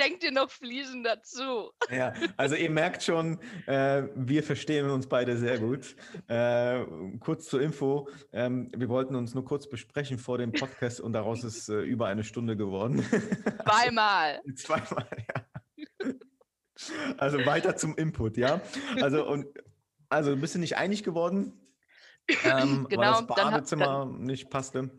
Schenke 0.00 0.18
dir 0.18 0.32
noch 0.32 0.50
Fliesen 0.50 1.02
dazu. 1.02 1.72
Ja, 1.90 2.14
also 2.36 2.54
ihr 2.54 2.70
merkt 2.70 3.02
schon, 3.02 3.38
äh, 3.66 4.04
wir 4.14 4.42
verstehen 4.42 4.88
uns 4.88 5.06
beide 5.06 5.36
sehr 5.36 5.58
gut. 5.58 5.94
Äh, 6.26 6.84
kurz 7.18 7.46
zur 7.46 7.60
Info, 7.60 8.08
ähm, 8.32 8.70
wir 8.74 8.88
wollten 8.88 9.14
uns 9.14 9.34
nur 9.34 9.44
kurz 9.44 9.68
besprechen 9.68 10.18
vor 10.18 10.38
dem 10.38 10.52
Podcast 10.52 11.00
und 11.00 11.12
daraus 11.12 11.44
ist 11.44 11.68
äh, 11.68 11.80
über 11.82 12.06
eine 12.06 12.24
Stunde 12.24 12.56
geworden. 12.56 13.04
Zweimal. 13.64 14.40
Also, 14.46 14.54
zweimal, 14.56 15.06
ja. 15.18 16.14
Also 17.18 17.44
weiter 17.44 17.76
zum 17.76 17.94
Input, 17.96 18.38
ja. 18.38 18.62
Also 19.02 19.26
und 19.28 19.46
also 20.08 20.34
bist 20.34 20.54
du 20.54 20.58
nicht 20.58 20.76
einig 20.78 21.04
geworden, 21.04 21.52
ähm, 22.44 22.86
genau, 22.88 23.02
weil 23.02 23.12
das 23.12 23.26
Badezimmer 23.26 23.84
dann, 23.84 24.12
dann, 24.12 24.22
nicht 24.22 24.50
passte? 24.50 24.90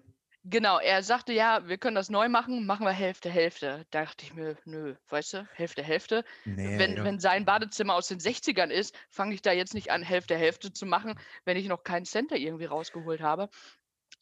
Genau, 0.43 0.79
er 0.79 1.03
sagte, 1.03 1.33
ja, 1.33 1.67
wir 1.67 1.77
können 1.77 1.95
das 1.95 2.09
neu 2.09 2.27
machen, 2.27 2.65
machen 2.65 2.85
wir 2.85 2.91
Hälfte, 2.91 3.29
Hälfte. 3.29 3.85
Da 3.91 4.05
dachte 4.05 4.25
ich 4.25 4.33
mir, 4.33 4.57
nö, 4.65 4.95
weißt 5.09 5.33
du, 5.33 5.47
Hälfte, 5.53 5.83
Hälfte. 5.83 6.25
Nee, 6.45 6.79
wenn, 6.79 6.97
ja. 6.97 7.03
wenn 7.03 7.19
sein 7.19 7.45
Badezimmer 7.45 7.93
aus 7.93 8.07
den 8.07 8.19
60ern 8.19 8.69
ist, 8.69 8.95
fange 9.09 9.35
ich 9.35 9.43
da 9.43 9.51
jetzt 9.51 9.75
nicht 9.75 9.91
an, 9.91 10.01
Hälfte, 10.01 10.35
Hälfte 10.35 10.73
zu 10.73 10.87
machen, 10.87 11.19
wenn 11.45 11.57
ich 11.57 11.67
noch 11.67 11.83
keinen 11.83 12.05
Center 12.05 12.37
irgendwie 12.37 12.65
rausgeholt 12.65 13.21
habe. 13.21 13.49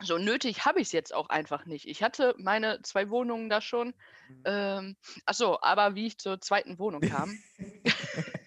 So 0.01 0.17
nötig 0.17 0.65
habe 0.65 0.81
ich 0.81 0.87
es 0.87 0.91
jetzt 0.91 1.13
auch 1.13 1.29
einfach 1.29 1.65
nicht. 1.65 1.87
Ich 1.87 2.03
hatte 2.03 2.35
meine 2.37 2.81
zwei 2.81 3.09
Wohnungen 3.09 3.49
da 3.49 3.61
schon. 3.61 3.93
Mhm. 4.27 4.43
Ähm, 4.45 4.97
achso, 5.25 5.57
aber 5.61 5.95
wie 5.95 6.07
ich 6.07 6.17
zur 6.17 6.41
zweiten 6.41 6.79
Wohnung 6.79 7.01
kam. 7.01 7.37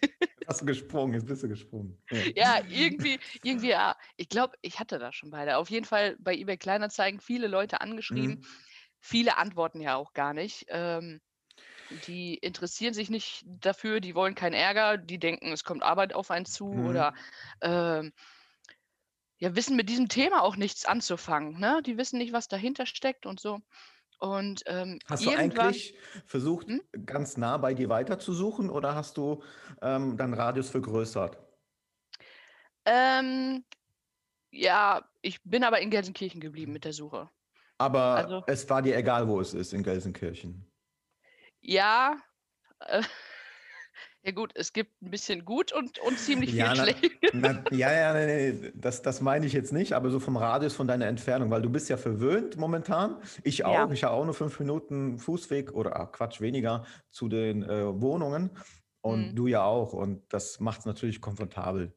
Hast 0.52 0.60
du 0.60 0.66
gesprungen, 0.66 1.14
jetzt 1.14 1.26
bist 1.26 1.42
du 1.42 1.48
gesprungen. 1.48 1.96
Ja, 2.10 2.18
ja 2.36 2.64
irgendwie, 2.68 3.18
irgendwie, 3.42 3.70
ja. 3.70 3.96
Ich 4.18 4.28
glaube, 4.28 4.54
ich 4.60 4.78
hatte 4.78 4.98
da 4.98 5.10
schon 5.10 5.30
beide. 5.30 5.56
Auf 5.56 5.70
jeden 5.70 5.86
Fall 5.86 6.14
bei 6.18 6.34
eBay 6.34 6.58
Kleinanzeigen 6.58 7.20
viele 7.20 7.46
Leute 7.46 7.80
angeschrieben. 7.80 8.34
Mhm. 8.34 8.44
Viele 9.00 9.38
antworten 9.38 9.80
ja 9.80 9.96
auch 9.96 10.12
gar 10.12 10.34
nicht. 10.34 10.66
Ähm, 10.68 11.22
die 12.06 12.34
interessieren 12.34 12.92
sich 12.92 13.08
nicht 13.08 13.44
dafür, 13.46 14.00
die 14.00 14.14
wollen 14.14 14.34
keinen 14.34 14.52
Ärger, 14.52 14.98
die 14.98 15.18
denken, 15.18 15.52
es 15.52 15.64
kommt 15.64 15.82
Arbeit 15.82 16.14
auf 16.14 16.30
einen 16.30 16.44
zu 16.44 16.66
mhm. 16.66 16.86
oder 16.86 17.14
ähm, 17.62 18.12
ja, 19.38 19.56
wissen 19.56 19.74
mit 19.74 19.88
diesem 19.88 20.10
Thema 20.10 20.42
auch 20.42 20.56
nichts 20.56 20.84
anzufangen. 20.84 21.58
Ne? 21.58 21.80
Die 21.86 21.96
wissen 21.96 22.18
nicht, 22.18 22.34
was 22.34 22.46
dahinter 22.46 22.84
steckt 22.84 23.24
und 23.24 23.40
so. 23.40 23.62
Und 24.22 24.62
ähm, 24.66 25.00
hast 25.08 25.26
du 25.26 25.30
eigentlich 25.30 25.96
versucht, 26.26 26.68
hm? 26.68 26.80
ganz 27.06 27.36
nah 27.36 27.56
bei 27.56 27.74
dir 27.74 27.88
weiterzusuchen 27.88 28.70
oder 28.70 28.94
hast 28.94 29.16
du 29.16 29.42
ähm, 29.80 30.16
deinen 30.16 30.34
Radius 30.34 30.70
vergrößert? 30.70 31.36
Ähm, 32.84 33.64
ja, 34.52 35.04
ich 35.22 35.42
bin 35.42 35.64
aber 35.64 35.80
in 35.80 35.90
Gelsenkirchen 35.90 36.40
geblieben 36.40 36.72
mit 36.72 36.84
der 36.84 36.92
Suche. 36.92 37.30
Aber 37.78 38.14
also, 38.14 38.44
es 38.46 38.70
war 38.70 38.80
dir 38.80 38.96
egal, 38.96 39.26
wo 39.26 39.40
es 39.40 39.54
ist 39.54 39.72
in 39.72 39.82
Gelsenkirchen. 39.82 40.70
Ja, 41.60 42.16
äh, 42.78 43.02
ja 44.24 44.30
gut, 44.32 44.52
es 44.54 44.72
gibt 44.72 45.02
ein 45.02 45.10
bisschen 45.10 45.44
gut 45.44 45.72
und, 45.72 45.98
und 45.98 46.18
ziemlich 46.18 46.52
ja, 46.52 46.74
viel 46.74 46.82
schlecht. 46.82 47.10
ja, 47.72 47.92
ja, 47.92 48.14
nee, 48.14 48.52
nee, 48.52 48.72
das, 48.74 49.02
das 49.02 49.20
meine 49.20 49.46
ich 49.46 49.52
jetzt 49.52 49.72
nicht, 49.72 49.94
aber 49.94 50.10
so 50.10 50.20
vom 50.20 50.36
Radius 50.36 50.74
von 50.74 50.86
deiner 50.86 51.06
Entfernung, 51.06 51.50
weil 51.50 51.62
du 51.62 51.70
bist 51.70 51.88
ja 51.88 51.96
verwöhnt 51.96 52.56
momentan. 52.56 53.16
Ich 53.42 53.64
auch. 53.64 53.74
Ja. 53.74 53.90
Ich 53.90 54.04
habe 54.04 54.14
auch 54.14 54.24
nur 54.24 54.34
fünf 54.34 54.60
Minuten 54.60 55.18
Fußweg 55.18 55.72
oder 55.72 55.96
ach, 55.96 56.12
Quatsch, 56.12 56.40
weniger 56.40 56.84
zu 57.10 57.28
den 57.28 57.64
äh, 57.64 58.00
Wohnungen. 58.00 58.50
Und 59.00 59.32
mhm. 59.32 59.34
du 59.34 59.46
ja 59.48 59.64
auch. 59.64 59.92
Und 59.92 60.32
das 60.32 60.60
macht 60.60 60.80
es 60.80 60.86
natürlich 60.86 61.20
komfortabel. 61.20 61.92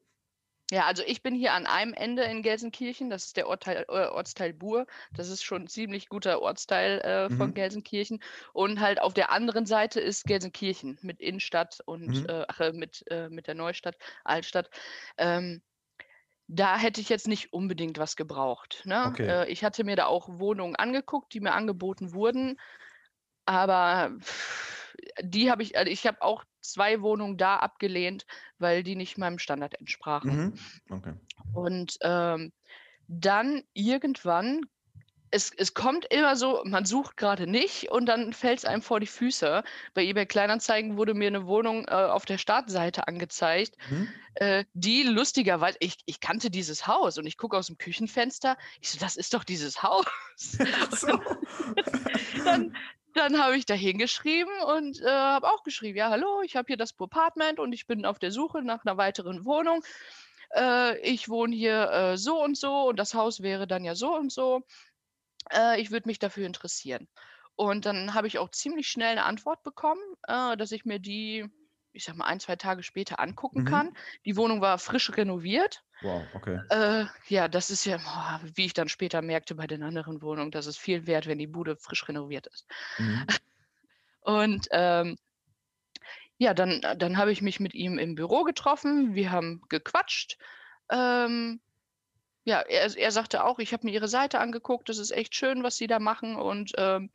Ja, 0.72 0.86
also 0.86 1.04
ich 1.06 1.22
bin 1.22 1.36
hier 1.36 1.54
an 1.54 1.68
einem 1.68 1.94
Ende 1.94 2.24
in 2.24 2.42
Gelsenkirchen, 2.42 3.10
das 3.10 3.26
ist 3.26 3.38
der 3.38 3.48
Ortteil, 3.48 3.86
äh, 3.88 4.08
Ortsteil 4.08 4.52
Buhr. 4.52 4.88
Das 5.14 5.30
ist 5.30 5.44
schon 5.44 5.64
ein 5.64 5.68
ziemlich 5.68 6.10
guter 6.10 6.42
Ortsteil 6.42 7.00
äh, 7.02 7.30
von 7.30 7.50
mhm. 7.50 7.54
Gelsenkirchen. 7.54 8.20
Und 8.52 8.80
halt 8.80 9.00
auf 9.00 9.14
der 9.14 9.32
anderen 9.32 9.68
Seite 9.68 10.00
ist 10.00 10.26
Gelsenkirchen 10.26 10.98
mit 11.02 11.22
Innenstadt 11.22 11.82
und 11.86 12.22
mhm. 12.22 12.26
äh, 12.28 12.46
ach, 12.48 12.60
äh, 12.62 12.74
mit, 12.74 13.04
äh, 13.12 13.30
mit 13.30 13.46
der 13.46 13.54
Neustadt, 13.54 13.96
Altstadt. 14.24 14.72
Ähm, 15.18 15.62
da 16.48 16.78
hätte 16.78 17.02
ich 17.02 17.10
jetzt 17.10 17.28
nicht 17.28 17.54
unbedingt 17.54 18.00
was 18.00 18.16
gebraucht. 18.16 18.82
Ne? 18.86 19.06
Okay. 19.08 19.28
Äh, 19.28 19.48
ich 19.50 19.64
hatte 19.64 19.84
mir 19.84 19.96
da 19.96 20.08
auch 20.08 20.28
Wohnungen 20.30 20.76
angeguckt, 20.76 21.34
die 21.34 21.42
mir 21.42 21.54
angeboten 21.54 22.14
wurden. 22.14 22.60
Aber 23.46 24.12
die 25.22 25.52
habe 25.52 25.64
ich, 25.64 25.78
also 25.78 25.92
ich 25.92 26.06
habe 26.06 26.22
auch 26.22 26.44
zwei 26.62 27.02
Wohnungen 27.02 27.38
da 27.38 27.58
abgelehnt, 27.58 28.26
weil 28.58 28.84
die 28.84 28.96
nicht 28.96 29.18
meinem 29.18 29.40
Standard 29.40 29.80
entsprachen. 29.80 30.36
Mhm. 30.90 30.96
Okay. 30.96 31.14
Und 31.54 31.98
ähm, 32.02 32.52
dann 33.08 33.64
irgendwann 33.74 34.62
es, 35.36 35.52
es 35.58 35.74
kommt 35.74 36.06
immer 36.14 36.38
so, 36.38 36.62
man 36.66 36.86
sucht 36.86 37.18
gerade 37.18 37.46
nicht 37.46 37.92
und 37.92 38.06
dann 38.06 38.32
fällt 38.32 38.60
es 38.60 38.66
einem 38.66 38.82
vor 38.82 39.02
die 39.02 39.08
Füße. 39.08 39.64
Bei 39.94 40.02
eBay 40.02 40.26
Kleinanzeigen 40.26 40.96
wurde 40.96 41.14
mir 41.14 41.28
eine 41.28 41.46
Wohnung 41.46 41.86
äh, 41.88 41.92
auf 41.92 42.26
der 42.26 42.38
Startseite 42.38 43.08
angezeigt, 43.10 43.76
mhm. 43.90 44.08
äh, 44.36 44.64
die 44.74 45.04
lustigerweise, 45.04 45.78
ich, 45.82 45.98
ich 46.06 46.22
kannte 46.22 46.50
dieses 46.50 46.88
Haus 46.88 47.18
und 47.18 47.26
ich 47.26 47.38
gucke 47.38 47.58
aus 47.58 47.68
dem 47.68 47.78
Küchenfenster, 47.78 48.56
ich 48.80 48.92
so, 48.92 49.00
das 49.00 49.18
ist 49.18 49.34
doch 49.34 49.44
dieses 49.44 49.84
Haus. 49.84 50.06
So. 50.92 51.08
dann 52.46 52.76
dann 53.16 53.42
habe 53.42 53.58
ich 53.58 53.66
da 53.66 53.74
hingeschrieben 53.74 54.54
und 54.68 55.02
äh, 55.02 55.10
habe 55.10 55.48
auch 55.48 55.64
geschrieben, 55.64 55.98
ja, 55.98 56.10
hallo, 56.10 56.42
ich 56.44 56.56
habe 56.56 56.68
hier 56.68 56.78
das 56.78 56.94
Apartment 57.00 57.60
und 57.60 57.74
ich 57.74 57.88
bin 57.88 58.06
auf 58.06 58.20
der 58.20 58.32
Suche 58.32 58.62
nach 58.62 58.86
einer 58.86 58.98
weiteren 58.98 59.46
Wohnung. 59.46 59.84
Äh, 60.56 61.00
ich 61.00 61.30
wohne 61.30 61.56
hier 61.56 61.90
äh, 61.92 62.18
so 62.18 62.44
und 62.44 62.58
so 62.58 62.88
und 62.90 62.98
das 63.00 63.14
Haus 63.14 63.42
wäre 63.42 63.68
dann 63.68 63.84
ja 63.84 63.96
so 63.96 64.16
und 64.16 64.32
so 64.32 64.64
äh, 65.52 65.80
ich 65.82 65.92
würde 65.92 66.08
mich 66.08 66.20
dafür 66.20 66.46
interessieren. 66.46 67.08
Und 67.56 67.86
dann 67.86 68.14
habe 68.14 68.28
ich 68.28 68.38
auch 68.38 68.50
ziemlich 68.50 68.90
schnell 68.90 69.12
eine 69.12 69.24
Antwort 69.24 69.64
bekommen, 69.64 70.02
äh, 70.28 70.58
dass 70.58 70.72
ich 70.72 70.86
mir 70.86 71.00
die, 71.00 71.46
ich 71.94 72.04
sag 72.04 72.16
mal, 72.16 72.26
ein, 72.26 72.40
zwei 72.40 72.56
Tage 72.56 72.84
später 72.84 73.20
angucken 73.20 73.62
mhm. 73.62 73.66
kann. 73.66 73.98
Die 74.26 74.36
Wohnung 74.36 74.62
war 74.62 74.78
frisch 74.78 75.16
renoviert. 75.16 75.84
Wow, 76.02 76.24
okay. 76.34 76.60
Äh, 76.70 77.06
ja, 77.28 77.48
das 77.48 77.70
ist 77.72 77.86
ja, 77.86 78.00
wie 78.44 78.66
ich 78.66 78.74
dann 78.74 78.90
später 78.90 79.22
merkte 79.22 79.56
bei 79.56 79.68
den 79.68 79.84
anderen 79.84 80.22
Wohnungen, 80.22 80.52
das 80.52 80.68
ist 80.68 80.78
viel 80.78 81.08
wert, 81.08 81.28
wenn 81.28 81.40
die 81.40 81.48
Bude 81.48 81.78
frisch 81.78 82.08
renoviert 82.08 82.48
ist. 82.48 82.68
Mhm. 82.98 83.26
Und 84.22 84.68
ähm, 84.72 85.18
ja, 86.38 86.54
dann, 86.54 86.82
dann 86.98 87.18
habe 87.18 87.32
ich 87.32 87.42
mich 87.42 87.60
mit 87.60 87.74
ihm 87.74 87.98
im 87.98 88.16
Büro 88.16 88.44
getroffen, 88.44 89.16
wir 89.16 89.32
haben 89.32 89.62
gequatscht. 89.70 90.38
Ähm, 90.90 91.62
ja, 92.44 92.62
er, 92.62 92.96
er 92.96 93.12
sagte 93.12 93.44
auch, 93.44 93.60
ich 93.60 93.74
habe 93.74 93.88
mir 93.88 93.94
ihre 93.94 94.08
Seite 94.08 94.40
angeguckt, 94.40 94.90
das 94.90 94.98
ist 94.98 95.12
echt 95.12 95.36
schön, 95.36 95.64
was 95.64 95.78
sie 95.78 95.88
da 95.88 96.00
machen. 96.00 96.36
Und 96.36 96.74
ähm, 96.78 97.02
hm, 97.04 97.10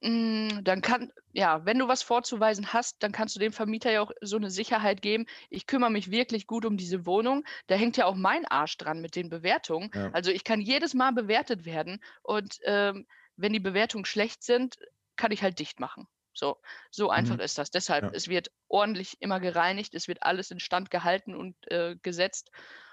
dann 0.00 0.80
kann, 0.80 1.12
ja, 1.32 1.64
wenn 1.64 1.78
du 1.78 1.88
was 1.88 2.02
vorzuweisen 2.02 2.72
hast, 2.72 3.02
dann 3.02 3.10
kannst 3.10 3.34
du 3.34 3.40
dem 3.40 3.52
Vermieter 3.52 3.90
ja 3.90 4.00
auch 4.00 4.12
so 4.20 4.36
eine 4.36 4.50
Sicherheit 4.50 5.02
geben. 5.02 5.26
Ich 5.50 5.66
kümmere 5.66 5.90
mich 5.90 6.10
wirklich 6.10 6.46
gut 6.46 6.64
um 6.64 6.76
diese 6.76 7.04
Wohnung. 7.04 7.44
Da 7.66 7.74
hängt 7.74 7.96
ja 7.96 8.06
auch 8.06 8.14
mein 8.14 8.46
Arsch 8.46 8.76
dran 8.76 9.00
mit 9.00 9.16
den 9.16 9.28
Bewertungen. 9.28 9.90
Ja. 9.92 10.10
Also 10.12 10.30
ich 10.30 10.44
kann 10.44 10.60
jedes 10.60 10.94
Mal 10.94 11.12
bewertet 11.12 11.64
werden. 11.64 12.00
Und 12.22 12.58
ähm, 12.64 13.06
wenn 13.36 13.52
die 13.52 13.60
Bewertungen 13.60 14.04
schlecht 14.04 14.44
sind, 14.44 14.76
kann 15.16 15.32
ich 15.32 15.42
halt 15.42 15.58
dicht 15.58 15.80
machen. 15.80 16.06
So, 16.32 16.58
so 16.92 17.10
einfach 17.10 17.34
mhm. 17.34 17.40
ist 17.40 17.58
das. 17.58 17.70
Deshalb, 17.70 18.04
ja. 18.04 18.10
es 18.12 18.28
wird 18.28 18.52
ordentlich 18.68 19.16
immer 19.18 19.40
gereinigt, 19.40 19.94
es 19.94 20.06
wird 20.06 20.22
alles 20.22 20.52
in 20.52 20.60
Stand 20.60 20.90
gehalten 20.92 21.34
und 21.34 21.56
äh, 21.72 21.96
gesetzt. 22.02 22.52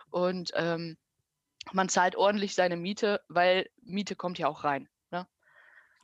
Und 0.10 0.52
ähm, 0.56 0.98
man 1.72 1.90
zahlt 1.90 2.16
ordentlich 2.16 2.56
seine 2.56 2.78
Miete, 2.78 3.22
weil 3.28 3.70
Miete 3.82 4.16
kommt 4.16 4.40
ja 4.40 4.48
auch 4.48 4.64
rein. 4.64 4.90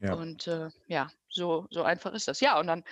Ja. 0.02 0.14
Und 0.14 0.48
äh, 0.48 0.70
ja, 0.88 1.10
so, 1.30 1.68
so 1.70 1.84
einfach 1.84 2.14
ist 2.14 2.28
das. 2.28 2.40
Ja, 2.40 2.60
und 2.60 2.68
dann 2.68 2.84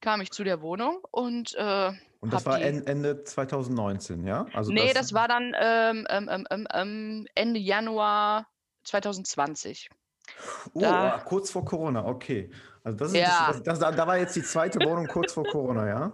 kam 0.00 0.20
ich 0.20 0.30
zu 0.30 0.44
der 0.44 0.60
Wohnung 0.62 0.98
und. 1.10 1.54
Äh, 1.54 1.92
und 2.20 2.32
das 2.32 2.46
war 2.46 2.58
die, 2.58 2.64
Ende 2.64 3.22
2019, 3.22 4.26
ja? 4.26 4.46
Also 4.54 4.72
nee, 4.72 4.88
das, 4.88 5.08
das 5.08 5.12
war 5.12 5.28
dann 5.28 5.54
ähm 5.60 6.06
ähm, 6.08 6.28
ähm, 6.30 6.46
ähm, 6.50 6.68
ähm, 6.72 7.26
Ende 7.34 7.60
Januar 7.60 8.46
2020. 8.84 9.90
Oh, 10.72 10.80
da, 10.80 11.22
kurz 11.24 11.50
vor 11.50 11.66
Corona, 11.66 12.06
okay. 12.06 12.50
Also 12.82 12.96
das 12.98 13.08
ist 13.08 13.18
ja. 13.18 13.46
das, 13.48 13.62
das, 13.62 13.78
das, 13.78 13.96
da 13.96 14.06
war 14.06 14.16
jetzt 14.16 14.34
die 14.36 14.42
zweite 14.42 14.78
Wohnung 14.80 15.06
kurz 15.06 15.34
vor 15.34 15.44
Corona, 15.44 15.86
ja? 15.86 16.12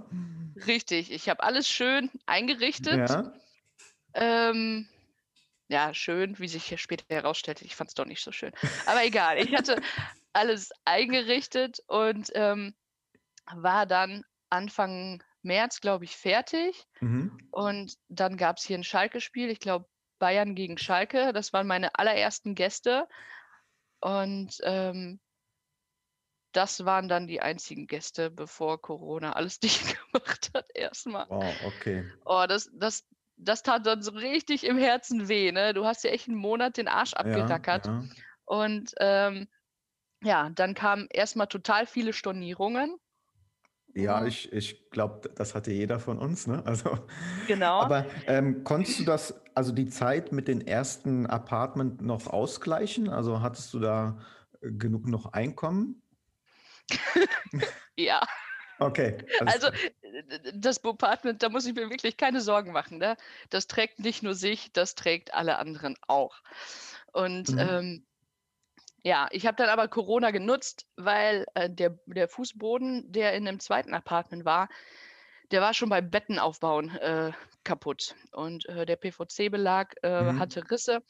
Richtig, 0.66 1.12
ich 1.12 1.28
habe 1.28 1.42
alles 1.42 1.68
schön 1.68 2.10
eingerichtet. 2.26 3.08
Ja. 3.08 3.32
Ähm, 4.14 4.88
ja, 5.68 5.94
schön, 5.94 6.38
wie 6.40 6.48
sich 6.48 6.64
hier 6.64 6.78
später 6.78 7.04
herausstellte. 7.08 7.64
Ich 7.64 7.76
fand 7.76 7.90
es 7.90 7.94
doch 7.94 8.04
nicht 8.04 8.22
so 8.22 8.32
schön. 8.32 8.52
Aber 8.86 9.04
egal, 9.04 9.38
ich 9.38 9.54
hatte 9.54 9.80
alles 10.32 10.70
eingerichtet 10.84 11.80
und 11.86 12.30
ähm, 12.34 12.74
war 13.54 13.86
dann 13.86 14.24
Anfang 14.48 15.22
März, 15.42 15.80
glaube 15.80 16.04
ich, 16.04 16.16
fertig. 16.16 16.86
Mhm. 17.00 17.48
Und 17.50 17.94
dann 18.08 18.36
gab 18.36 18.58
es 18.58 18.64
hier 18.64 18.78
ein 18.78 18.84
Schalke-Spiel, 18.84 19.50
ich 19.50 19.60
glaube 19.60 19.86
Bayern 20.18 20.54
gegen 20.54 20.78
Schalke. 20.78 21.32
Das 21.32 21.52
waren 21.52 21.66
meine 21.66 21.94
allerersten 21.96 22.54
Gäste. 22.54 23.08
Und 24.00 24.58
ähm, 24.62 25.20
das 26.52 26.84
waren 26.84 27.08
dann 27.08 27.26
die 27.26 27.40
einzigen 27.40 27.86
Gäste, 27.86 28.30
bevor 28.30 28.80
Corona 28.80 29.32
alles 29.32 29.58
dicht 29.60 29.96
gemacht 30.12 30.50
hat, 30.54 30.66
erstmal. 30.74 31.26
Wow, 31.28 31.54
okay. 31.64 32.10
Oh, 32.24 32.44
das, 32.48 32.70
das, 32.74 33.06
das 33.36 33.62
tat 33.62 33.86
dann 33.86 34.02
so 34.02 34.12
richtig 34.12 34.64
im 34.64 34.78
Herzen 34.78 35.28
weh. 35.28 35.52
Ne? 35.52 35.74
Du 35.74 35.84
hast 35.84 36.04
ja 36.04 36.10
echt 36.10 36.28
einen 36.28 36.36
Monat 36.36 36.76
den 36.76 36.88
Arsch 36.88 37.14
abgerackert. 37.14 37.86
Ja, 37.86 37.92
ja. 38.02 38.08
Und 38.44 38.92
ähm, 38.98 39.48
ja, 40.22 40.50
dann 40.50 40.74
kamen 40.74 41.08
erstmal 41.10 41.46
total 41.46 41.86
viele 41.86 42.12
Stornierungen. 42.12 42.96
Ja, 43.94 44.20
mhm. 44.20 44.28
ich, 44.28 44.52
ich 44.52 44.90
glaube, 44.90 45.30
das 45.34 45.54
hatte 45.54 45.72
jeder 45.72 45.98
von 45.98 46.18
uns. 46.18 46.46
Ne? 46.46 46.62
Also, 46.64 46.98
genau. 47.46 47.80
Aber 47.80 48.06
ähm, 48.26 48.62
konntest 48.64 49.00
du 49.00 49.04
das, 49.04 49.34
also 49.54 49.72
die 49.72 49.88
Zeit 49.88 50.32
mit 50.32 50.48
den 50.48 50.66
ersten 50.66 51.26
Apartment 51.26 52.00
noch 52.00 52.26
ausgleichen? 52.26 53.08
Also 53.08 53.40
hattest 53.40 53.74
du 53.74 53.80
da 53.80 54.18
äh, 54.60 54.70
genug 54.70 55.06
noch 55.06 55.32
Einkommen? 55.32 56.02
ja. 57.96 58.20
Okay. 58.78 59.18
Also 59.44 59.68
das 60.54 60.80
Bopartment, 60.80 61.42
da 61.42 61.50
muss 61.50 61.66
ich 61.66 61.74
mir 61.74 61.90
wirklich 61.90 62.16
keine 62.16 62.40
Sorgen 62.40 62.72
machen. 62.72 62.96
Ne? 62.98 63.16
Das 63.50 63.66
trägt 63.66 63.98
nicht 63.98 64.22
nur 64.22 64.34
sich, 64.34 64.72
das 64.72 64.94
trägt 64.94 65.34
alle 65.34 65.58
anderen 65.58 65.96
auch. 66.06 66.40
Und 67.12 67.50
mhm. 67.50 67.58
ähm, 67.58 68.06
ja, 69.02 69.28
ich 69.30 69.46
habe 69.46 69.56
dann 69.56 69.68
aber 69.68 69.88
Corona 69.88 70.30
genutzt, 70.30 70.86
weil 70.96 71.46
äh, 71.54 71.70
der, 71.70 71.98
der 72.06 72.28
Fußboden, 72.28 73.10
der 73.12 73.34
in 73.34 73.44
dem 73.44 73.60
zweiten 73.60 73.94
Apartment 73.94 74.44
war, 74.44 74.68
der 75.50 75.60
war 75.60 75.74
schon 75.74 75.88
beim 75.88 76.10
Betten 76.10 76.38
aufbauen 76.38 76.90
äh, 76.96 77.32
kaputt. 77.64 78.14
Und 78.32 78.68
äh, 78.68 78.86
der 78.86 78.96
PVC-Belag 78.96 79.96
äh, 80.02 80.22
mhm. 80.22 80.38
hatte 80.38 80.70
Risse. 80.70 81.02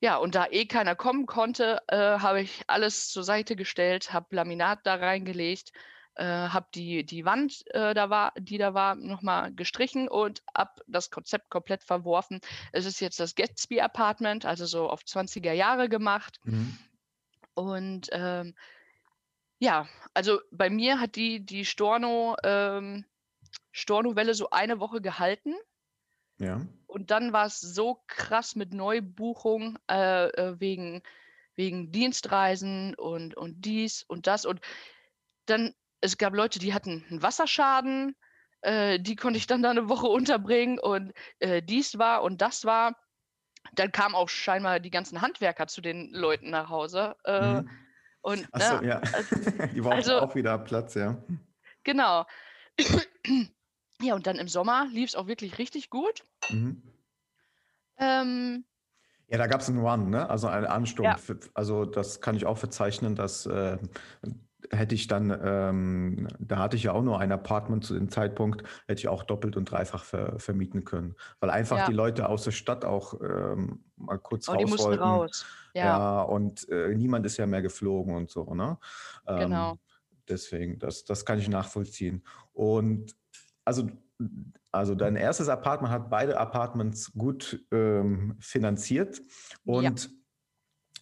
Ja, 0.00 0.16
und 0.16 0.34
da 0.34 0.46
eh 0.50 0.66
keiner 0.66 0.94
kommen 0.94 1.26
konnte, 1.26 1.80
äh, 1.88 1.96
habe 1.96 2.42
ich 2.42 2.62
alles 2.66 3.08
zur 3.08 3.24
Seite 3.24 3.56
gestellt, 3.56 4.12
habe 4.12 4.34
Laminat 4.36 4.80
da 4.84 4.96
reingelegt 4.96 5.72
äh, 6.16 6.24
habe 6.24 6.66
die, 6.74 7.04
die 7.04 7.24
Wand, 7.24 7.64
äh, 7.74 7.94
da 7.94 8.10
war, 8.10 8.32
die 8.38 8.58
da 8.58 8.74
war, 8.74 8.94
nochmal 8.94 9.52
gestrichen 9.54 10.08
und 10.08 10.42
ab 10.54 10.80
das 10.86 11.10
Konzept 11.10 11.50
komplett 11.50 11.84
verworfen. 11.84 12.40
Es 12.72 12.86
ist 12.86 13.00
jetzt 13.00 13.20
das 13.20 13.34
Gatsby 13.34 13.80
Apartment, 13.80 14.44
also 14.44 14.66
so 14.66 14.88
auf 14.88 15.02
20er 15.02 15.52
Jahre 15.52 15.88
gemacht. 15.88 16.40
Mhm. 16.44 16.78
Und 17.54 18.08
ähm, 18.12 18.54
ja, 19.58 19.88
also 20.14 20.40
bei 20.50 20.70
mir 20.70 21.00
hat 21.00 21.16
die, 21.16 21.44
die 21.44 21.64
Storno, 21.64 22.36
ähm, 22.42 23.04
Storno-Welle 23.72 24.34
so 24.34 24.50
eine 24.50 24.80
Woche 24.80 25.00
gehalten. 25.00 25.54
Ja. 26.38 26.60
Und 26.86 27.10
dann 27.10 27.32
war 27.32 27.46
es 27.46 27.60
so 27.60 28.02
krass 28.06 28.56
mit 28.56 28.74
Neubuchung 28.74 29.78
äh, 29.90 30.28
äh, 30.28 30.60
wegen, 30.60 31.02
wegen 31.54 31.92
Dienstreisen 31.92 32.94
und, 32.94 33.36
und 33.36 33.64
dies 33.64 34.02
und 34.02 34.26
das. 34.26 34.44
Und 34.44 34.60
dann 35.46 35.74
es 36.00 36.18
gab 36.18 36.34
Leute, 36.34 36.58
die 36.58 36.74
hatten 36.74 37.04
einen 37.10 37.22
Wasserschaden, 37.22 38.14
äh, 38.62 38.98
die 39.00 39.16
konnte 39.16 39.38
ich 39.38 39.46
dann 39.46 39.62
da 39.62 39.70
eine 39.70 39.88
Woche 39.88 40.06
unterbringen 40.06 40.78
und 40.78 41.12
äh, 41.38 41.62
dies 41.62 41.98
war 41.98 42.22
und 42.22 42.40
das 42.40 42.64
war. 42.64 42.96
Dann 43.74 43.90
kamen 43.90 44.14
auch 44.14 44.28
scheinbar 44.28 44.78
die 44.78 44.90
ganzen 44.90 45.22
Handwerker 45.22 45.66
zu 45.66 45.80
den 45.80 46.12
Leuten 46.12 46.50
nach 46.50 46.68
Hause. 46.68 47.16
Äh, 47.24 47.62
mhm. 47.62 47.70
und, 48.20 48.48
Achso, 48.52 48.80
ne, 48.80 48.88
ja. 48.88 49.00
Also, 49.00 49.34
die 49.74 49.80
brauchen 49.80 49.92
also, 49.92 50.20
auch 50.20 50.34
wieder 50.34 50.58
Platz, 50.58 50.94
ja. 50.94 51.20
Genau. 51.82 52.26
ja, 54.00 54.14
und 54.14 54.26
dann 54.26 54.36
im 54.36 54.48
Sommer 54.48 54.86
lief 54.92 55.10
es 55.10 55.16
auch 55.16 55.26
wirklich 55.26 55.58
richtig 55.58 55.90
gut. 55.90 56.24
Mhm. 56.48 56.82
Ähm, 57.98 58.64
ja, 59.28 59.38
da 59.38 59.46
gab 59.48 59.60
es 59.60 59.68
einen 59.68 59.80
Run, 59.80 60.10
ne? 60.10 60.28
also 60.30 60.46
einen 60.46 60.66
Ansturm. 60.66 61.06
Ja. 61.06 61.16
Also 61.54 61.84
das 61.84 62.20
kann 62.20 62.36
ich 62.36 62.46
auch 62.46 62.58
verzeichnen, 62.58 63.16
dass 63.16 63.46
äh, 63.46 63.78
hätte 64.70 64.94
ich 64.94 65.06
dann, 65.06 65.36
ähm, 65.42 66.28
da 66.38 66.58
hatte 66.58 66.76
ich 66.76 66.84
ja 66.84 66.92
auch 66.92 67.02
nur 67.02 67.18
ein 67.20 67.32
Apartment 67.32 67.84
zu 67.84 67.94
dem 67.94 68.10
Zeitpunkt, 68.10 68.62
hätte 68.86 69.00
ich 69.00 69.08
auch 69.08 69.22
doppelt 69.22 69.56
und 69.56 69.70
dreifach 69.70 70.04
ver, 70.04 70.38
vermieten 70.38 70.84
können. 70.84 71.14
Weil 71.40 71.50
einfach 71.50 71.78
ja. 71.78 71.86
die 71.86 71.92
Leute 71.92 72.28
aus 72.28 72.44
der 72.44 72.52
Stadt 72.52 72.84
auch 72.84 73.20
ähm, 73.20 73.84
mal 73.96 74.18
kurz 74.18 74.48
oh, 74.48 74.52
raus 74.52 74.58
die 74.58 74.70
mussten 74.70 74.88
wollten. 74.88 75.02
raus. 75.02 75.46
Ja, 75.74 75.84
ja 75.84 76.22
und 76.22 76.68
äh, 76.68 76.94
niemand 76.94 77.26
ist 77.26 77.36
ja 77.36 77.46
mehr 77.46 77.62
geflogen 77.62 78.14
und 78.14 78.30
so, 78.30 78.54
ne? 78.54 78.78
Ähm, 79.26 79.38
genau. 79.38 79.78
Deswegen, 80.28 80.78
das, 80.78 81.04
das 81.04 81.24
kann 81.24 81.38
ich 81.38 81.48
nachvollziehen. 81.48 82.24
Und 82.52 83.14
also, 83.64 83.88
also 84.72 84.94
dein 84.94 85.16
erstes 85.16 85.48
Apartment 85.48 85.92
hat 85.92 86.10
beide 86.10 86.38
Apartments 86.38 87.12
gut 87.12 87.64
ähm, 87.70 88.36
finanziert 88.40 89.20
und 89.64 90.04
ja. 90.04 90.10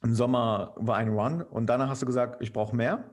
im 0.02 0.14
Sommer 0.14 0.74
war 0.76 0.96
ein 0.96 1.08
Run 1.08 1.42
und 1.42 1.66
danach 1.66 1.88
hast 1.88 2.02
du 2.02 2.06
gesagt, 2.06 2.42
ich 2.42 2.52
brauche 2.52 2.74
mehr. 2.76 3.10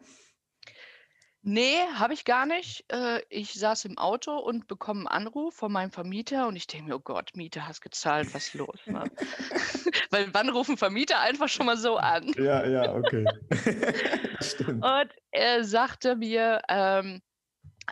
Nee, 1.43 1.75
habe 1.95 2.13
ich 2.13 2.23
gar 2.23 2.45
nicht. 2.45 2.85
Äh, 2.91 3.21
ich 3.29 3.53
saß 3.55 3.85
im 3.85 3.97
Auto 3.97 4.37
und 4.37 4.67
bekomme 4.67 4.99
einen 5.01 5.07
Anruf 5.25 5.55
von 5.55 5.71
meinem 5.71 5.91
Vermieter 5.91 6.47
und 6.47 6.55
ich 6.55 6.67
denke 6.67 6.89
mir: 6.89 6.95
„Oh 6.95 6.99
Gott, 6.99 7.31
Miete 7.35 7.67
hast 7.67 7.81
gezahlt, 7.81 8.31
was 8.33 8.47
ist 8.49 8.53
los?“, 8.53 8.79
ne? 8.91 9.09
Weil 10.11 10.31
wann 10.35 10.49
rufen 10.49 10.77
Vermieter 10.77 11.19
einfach 11.19 11.49
schon 11.49 11.65
mal 11.65 11.77
so 11.77 11.97
an? 11.97 12.35
Ja, 12.35 12.65
ja, 12.65 12.93
okay. 12.95 13.29
Stimmt. 14.41 14.91
Und 15.03 15.11
er 15.31 15.63
sagte 15.63 16.15
mir, 16.15 16.61
ähm, 16.69 17.21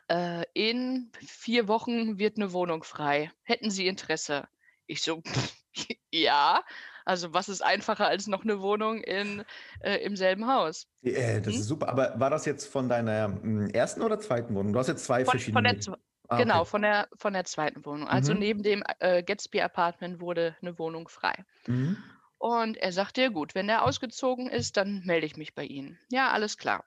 äh: 0.10 0.46
„In 0.54 1.12
4 1.28 1.68
Wochen 1.70 2.20
wird 2.20 2.38
'ne 2.38 2.54
Wohnung 2.54 2.84
frei. 2.84 3.32
Hätten 3.44 3.72
Sie 3.72 3.88
Interesse?“ 3.88 4.50
Ich 4.88 5.02
so: 5.04 5.24
„Ja.“ 6.14 6.64
Also, 7.10 7.34
was 7.34 7.50
ist 7.50 7.64
einfacher 7.64 8.08
als 8.08 8.28
noch 8.28 8.44
'ne 8.44 8.62
Wohnung 8.62 9.02
in 9.02 9.44
äh, 9.80 9.96
im 9.98 10.16
selben 10.16 10.46
Haus? 10.48 10.86
Äh, 11.04 11.42
das 11.42 11.58
Mhm. 11.58 11.60
ist 11.60 11.68
super. 11.68 11.88
Aber 11.90 12.20
war 12.20 12.30
das 12.30 12.46
jetzt 12.46 12.66
von 12.68 12.90
deiner, 12.90 13.28
hm, 13.42 13.70
1. 13.74 14.02
oder 14.02 14.20
2. 14.20 14.54
Wohnung? 14.56 14.74
Du 14.74 14.80
hast 14.80 14.88
jetzt 14.88 15.06
2 15.06 15.26
Von 15.26 15.44
von 15.52 15.64
verschiedene 15.64 15.80
zw 15.80 15.94
Ah, 16.28 16.42
genau, 16.42 16.64
okay. 16.64 16.66
von 16.66 16.82
der 16.82 17.08
von 17.18 17.34
der 17.34 17.44
2. 17.46 17.86
Wohnung. 17.86 18.08
Also, 18.08 18.34
Mhm. 18.34 18.34
neben 18.34 18.64
dem, 18.64 18.84
äh, 19.00 19.24
Gatsby 19.24 19.62
Apartment 19.62 20.22
wurde 20.22 20.56
'ne 20.62 20.78
Wohnung 20.80 21.08
frei. 21.10 21.46
Mhm. 21.68 22.20
Und 22.40 22.78
er 22.78 22.92
sagte: 22.94 23.22
„Ja 23.24 23.30
gut, 23.30 23.56
wenn 23.56 23.68
der 23.68 23.84
ausgezogen 23.86 24.50
ist, 24.50 24.78
dann 24.78 25.04
melde 25.06 25.28
ich 25.28 25.38
mich 25.38 25.56
bei 25.56 25.66
Ihnen.“ 25.66 26.00
Ja, 26.12 26.32
alles 26.32 26.58
klar. 26.58 26.86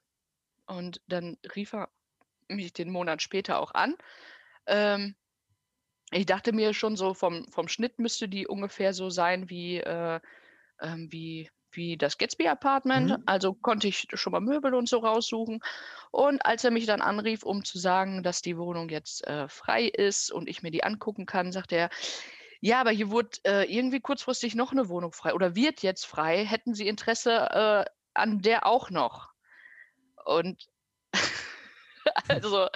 Und 0.66 1.02
dann 1.08 1.38
rief 1.56 1.74
er 1.74 1.90
mich 2.48 2.72
den 2.74 2.90
Monat 2.92 3.22
später 3.22 3.60
auch 3.60 3.72
an. 3.74 3.96
Ähm, 4.66 5.16
ich 6.12 6.26
dachte 6.26 6.52
mir 6.52 6.74
schon 6.74 6.96
so, 6.96 7.14
vom 7.14 7.46
vom 7.50 7.68
Schnitt 7.68 7.98
müsste 7.98 8.28
die 8.28 8.46
ungefähr 8.46 8.94
so 8.94 9.10
sein 9.10 9.50
wie, 9.50 9.78
äh, 9.78 10.20
ähm, 10.80 11.08
wie 11.12 11.50
wie 11.72 11.96
das 11.98 12.18
Gatsby 12.18 12.48
Apartment. 12.48 13.14
Mhm. 13.14 13.22
Also, 13.26 13.54
konnte 13.54 13.88
ich 13.88 14.06
schon 14.14 14.32
mal 14.32 14.40
Möbel 14.40 14.74
und 14.74 14.88
so 14.88 14.98
raussuchen. 14.98 15.60
Und 16.12 16.44
als 16.46 16.64
er 16.64 16.70
mich 16.72 16.86
dann 16.86 17.02
anrief, 17.02 17.44
um 17.44 17.64
zu 17.64 17.78
sagen, 17.78 18.22
dass 18.22 18.42
die 18.42 18.58
Wohnung 18.58 18.88
jetzt, 18.90 19.26
äh, 19.26 19.48
frei 19.48 19.84
ist 19.86 20.32
und 20.32 20.48
ich 20.48 20.62
mir 20.62 20.70
die 20.72 20.84
angucken 20.84 21.26
kann, 21.26 21.52
sagte 21.52 21.76
er: 21.76 21.90
„Ja, 22.60 22.80
aber 22.82 22.90
hier 22.92 23.10
wurde, 23.10 23.38
äh, 23.46 23.64
irgendwie 23.74 24.00
kurzfristig 24.00 24.54
noch 24.56 24.72
'ne 24.74 24.88
Wohnung 24.90 25.12
frei 25.12 25.34
oder 25.34 25.56
wird 25.56 25.82
jetzt 25.82 26.06
frei. 26.06 26.44
Hätten 26.46 26.74
Sie 26.74 26.88
Interesse, 26.88 27.32
äh, 27.50 27.84
an 28.14 28.40
der 28.42 28.66
auch 28.66 28.90
noch?“ 28.90 29.30
Und 30.26 30.68
also, 32.28 32.68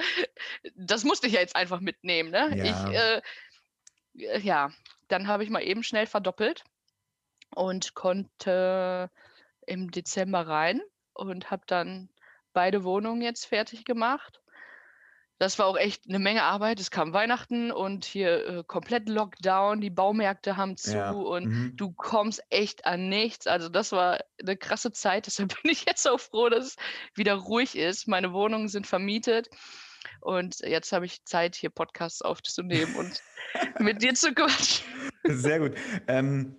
das 0.74 1.04
musste 1.04 1.26
ich 1.26 1.34
ja 1.34 1.40
jetzt 1.40 1.56
einfach 1.56 1.80
mitnehmen, 1.80 2.30
ne? 2.30 2.56
Ich, 2.62 2.86
Ja. 2.86 3.16
äh 3.16 3.22
äh, 4.18 4.40
ja, 4.40 4.70
dann 5.08 5.28
habe 5.28 5.44
ich 5.44 5.50
mal 5.50 5.62
eben 5.62 5.82
schnell 5.82 6.06
verdoppelt 6.06 6.64
und 7.54 7.94
konnte 7.94 9.10
im 9.66 9.90
Dezember 9.90 10.46
rein 10.46 10.80
und 11.14 11.50
habe 11.50 11.64
dann 11.66 12.10
beide 12.52 12.84
Wohnungen 12.84 13.22
jetzt 13.22 13.46
fertig 13.46 13.84
gemacht. 13.84 14.40
Das 15.40 15.58
war 15.58 15.66
auch 15.66 15.76
echt 15.76 16.06
'ne 16.06 16.18
Menge 16.18 16.42
Arbeit. 16.44 16.80
Es 16.80 16.90
kam 16.90 17.12
Weihnachten 17.12 17.70
und 17.70 18.06
hier, 18.06 18.46
äh, 18.46 18.64
komplett 18.66 19.06
Lockdown, 19.08 19.82
die 19.82 19.90
Baumärkte 19.90 20.56
haben 20.56 20.78
zu 20.78 21.02
Ja. 21.02 21.16
und 21.26 21.50
Mhm. 21.50 21.76
du 21.76 21.92
kommst 21.92 22.42
echt 22.48 22.86
an 22.86 23.08
nichts. 23.10 23.46
Also, 23.46 23.68
das 23.68 23.92
war 23.92 24.20
'ne 24.42 24.56
krasse 24.56 24.92
Zeit. 24.92 25.26
Deshalb 25.26 25.48
bin 25.62 25.70
ich 25.72 25.84
jetzt 25.84 26.08
auch 26.08 26.18
froh, 26.20 26.48
dass 26.48 26.64
es 26.68 26.76
wieder 27.14 27.34
ruhig 27.34 27.76
ist. 27.76 28.08
Meine 28.08 28.32
Wohnungen 28.32 28.68
sind 28.68 28.86
vermietet 28.86 29.48
und 30.20 30.60
jetzt 30.60 30.92
habe 30.92 31.04
ich 31.06 31.24
Zeit, 31.26 31.54
hier 31.54 31.70
Podcasts 31.70 32.22
aufzunehmen 32.22 32.94
und 32.94 33.20
mit 33.78 34.02
dir 34.02 34.14
zu 34.14 34.32
quatschen. 34.34 34.86
Sehr 35.28 35.58
gut. 35.60 35.76
Ähm, 36.08 36.54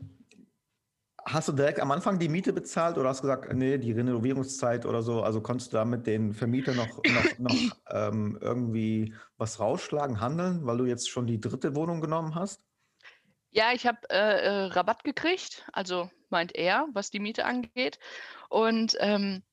hast 1.28 1.48
du 1.50 1.52
direkt 1.54 1.80
am 1.80 1.92
Anfang 1.92 2.20
die 2.20 2.30
Miete 2.30 2.54
bezahlt 2.54 2.98
oder 2.98 3.10
hast 3.10 3.22
gesagt: 3.22 3.54
„Ne, 3.54 3.80
die 3.80 3.92
Renovierungszeit“ 3.92 4.86
oder 4.86 5.02
so? 5.04 5.22
Also, 5.24 5.42
konntest 5.42 5.74
du 5.74 5.78
da 5.78 5.86
mit 5.86 6.08
den 6.08 6.34
Vermietern 6.34 6.78
noch 6.78 7.06
noch 7.08 7.38
noch, 7.38 7.78
ähm, 7.90 8.38
irgendwie 8.42 9.14
was 9.38 9.60
rausschlagen, 9.60 10.22
handeln, 10.22 10.66
weil 10.66 10.78
du 10.78 10.86
jetzt 10.86 11.10
schon 11.10 11.28
die 11.28 11.40
3. 11.42 11.76
Wohnung 11.76 12.02
genommen 12.02 12.36
hast? 12.36 12.64
Ja, 13.54 13.72
ich 13.74 13.88
habe, 13.88 14.00
äh, 14.10 14.16
äh, 14.42 14.66
Rabatt 14.66 15.04
gekriegt, 15.04 15.66
also, 15.72 16.10
meint 16.30 16.54
er, 16.56 16.88
was 16.94 17.10
die 17.12 17.20
Miete 17.20 17.46
angeht. 17.46 17.98
Und, 18.50 18.96
ähm, 19.00 19.44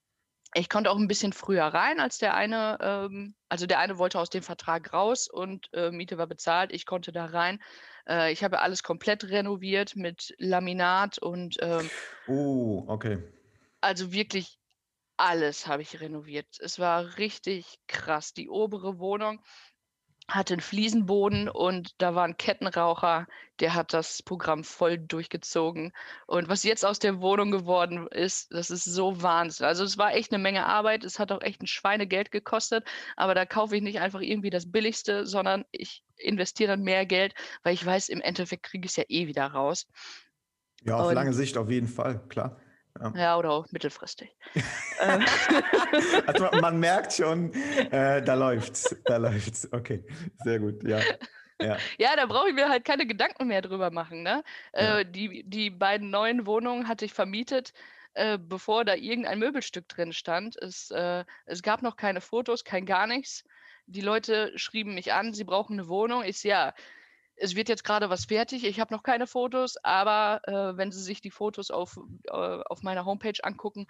ich 0.55 0.69
konnte 0.71 0.91
auch 0.91 0.99
'n 0.99 1.09
bisschen 1.09 1.33
früher 1.35 1.65
rein 1.67 2.01
als 2.01 2.19
der 2.19 2.35
eine 2.35 2.79
ähm, 2.83 3.37
also, 3.51 3.67
der 3.67 3.81
eine 3.81 3.99
wollte 3.99 4.19
aus 4.21 4.31
dem 4.31 4.43
Vertrag 4.45 4.93
raus 4.95 5.29
und, 5.29 5.69
äh, 5.75 5.91
Miete 5.93 6.19
war 6.19 6.27
bezahlt. 6.29 6.73
Ich 6.73 6.87
konnte 6.87 7.13
da 7.13 7.27
rein. 7.27 7.61
Äh, 8.09 8.33
ich 8.33 8.45
habe 8.45 8.61
alles 8.61 8.83
komplett 8.83 9.25
renoviert 9.25 9.97
mit 9.97 10.35
Laminat 10.39 11.19
und, 11.19 11.57
ähm 11.63 11.91
Oh, 12.27 12.85
okay. 12.89 13.19
also, 13.81 14.13
wirklich 14.13 14.59
alles 15.19 15.67
habe 15.69 15.83
ich 15.83 16.01
renoviert. 16.01 16.57
Es 16.61 16.79
war 16.81 17.19
richtig 17.19 17.79
krass. 17.89 18.35
Die 18.35 18.49
obere 18.51 18.99
Wohnung 19.01 19.45
hatte 20.31 20.55
'n 20.55 20.61
Fliesenboden 20.61 21.49
und 21.51 21.91
da 22.01 22.15
war 22.15 22.25
'n 22.27 22.37
Kettenraucher, 22.39 23.27
der 23.61 23.75
hat 23.75 23.93
das 23.93 24.23
Programm 24.23 24.65
voll 24.65 24.99
durchgezogen. 24.99 25.93
Und 26.27 26.49
was 26.49 26.65
jetzt 26.65 26.85
aus 26.85 26.99
der 26.99 27.21
Wohnung 27.21 27.51
geworden 27.51 28.07
ist, 28.09 28.53
das 28.53 28.71
ist 28.71 28.85
so 28.85 29.23
Wahnsinn. 29.23 29.67
Also, 29.67 29.85
es 29.85 29.99
war 29.99 30.15
echt 30.15 30.33
'ne 30.33 30.39
Menge 30.39 30.67
Arbeit. 30.67 31.05
Es 31.05 31.19
hat 31.19 31.33
auch 31.33 31.43
echt 31.43 31.61
'n 31.63 31.67
Schweinegeld 31.67 32.31
gekostet, 32.33 32.87
aber 33.17 33.35
da 33.35 33.47
kaufe 33.47 33.77
ich 33.77 33.83
nicht 33.83 34.01
einfach 34.01 34.21
irgendwie 34.21 34.51
das 34.51 34.71
Billigste, 34.73 35.27
sondern 35.27 35.65
ich 35.73 36.03
investiere 36.17 36.71
dann 36.73 36.83
mehr 36.83 37.07
Geld, 37.07 37.35
weil 37.63 37.75
ich 37.75 37.85
weiß, 37.85 38.09
im 38.09 38.21
Endeffekt 38.23 38.65
kriege 38.65 38.87
ich's 38.87 38.97
ja 38.97 39.05
eh 39.09 39.27
wieder 39.27 39.47
raus. 39.47 39.85
Ja, 40.83 40.97
auf 40.97 41.11
Und 41.11 41.13
lange 41.13 41.33
Sicht 41.33 41.57
auf 41.57 41.71
jeden 41.71 41.89
Fall, 41.89 42.27
klar. 42.29 42.59
Ja. 43.01 43.15
Ja, 43.15 43.37
oder 43.39 43.51
auch 43.53 43.67
mittelfristig. 43.71 44.37
Äh 44.99 45.21
Also, 46.27 46.49
man 46.57 46.79
merkt 46.81 47.13
schon, 47.15 47.53
äh, 47.91 48.23
da 48.23 48.35
läuft's, 48.35 48.97
da 49.07 49.17
läuft's. 49.17 49.69
Okay, 49.73 50.05
sehr 50.37 50.59
gut, 50.61 50.85
ja. 50.85 51.07
Ja. 51.61 51.85
Ja, 51.99 52.17
da 52.17 52.27
brauche 52.27 52.49
ich 52.49 52.55
mir 52.55 52.69
halt 52.69 52.85
keine 52.85 53.07
Gedanken 53.07 53.47
mehr 53.49 53.63
drüber 53.63 53.91
machen, 53.91 54.23
ne? 54.23 54.43
Ja. 54.79 54.99
Äh, 54.99 55.05
die 55.07 55.45
die 55.49 55.71
beiden 55.71 56.11
neuen 56.11 56.47
Wohnungen 56.47 56.89
hatte 56.89 57.05
ich 57.05 57.13
vermietet, 57.15 57.73
äh, 58.15 58.39
bevor 58.39 58.85
da 58.85 58.95
irgendein 58.95 59.39
Möbelstück 59.39 59.89
drin 59.89 60.13
stand. 60.13 60.57
Es 60.63 60.91
äh, 60.91 61.25
es 61.47 61.63
gab 61.63 61.83
noch 61.83 61.97
keine 61.97 62.21
Fotos, 62.21 62.65
kein 62.65 62.87
gar 62.87 63.07
nichts. 63.07 63.45
Die 63.87 64.01
Leute 64.01 64.53
schrieben 64.59 64.95
mich 64.95 65.13
an, 65.13 65.35
sie 65.35 65.45
brauchen 65.45 65.77
'ne 65.77 65.89
Wohnung. 65.89 66.25
Ich 66.25 66.43
„Ja, 66.45 66.75
es 67.37 67.55
wird 67.55 67.69
jetzt 67.69 67.85
grade 67.85 68.11
was 68.11 68.27
fertig. 68.27 68.65
Ich 68.65 68.81
habe 68.81 68.95
noch 68.95 69.03
keine 69.03 69.27
Fotos, 69.27 69.77
aber, 69.83 70.41
äh, 70.47 70.77
wenn 70.77 70.93
Sie 70.93 71.03
sich 71.03 71.21
die 71.21 71.31
Fotos 71.31 71.71
auf 71.71 71.99
äh, 72.25 72.31
auf 72.31 72.83
meiner 72.83 73.05
Homepage 73.05 73.39
angucken, 73.43 73.87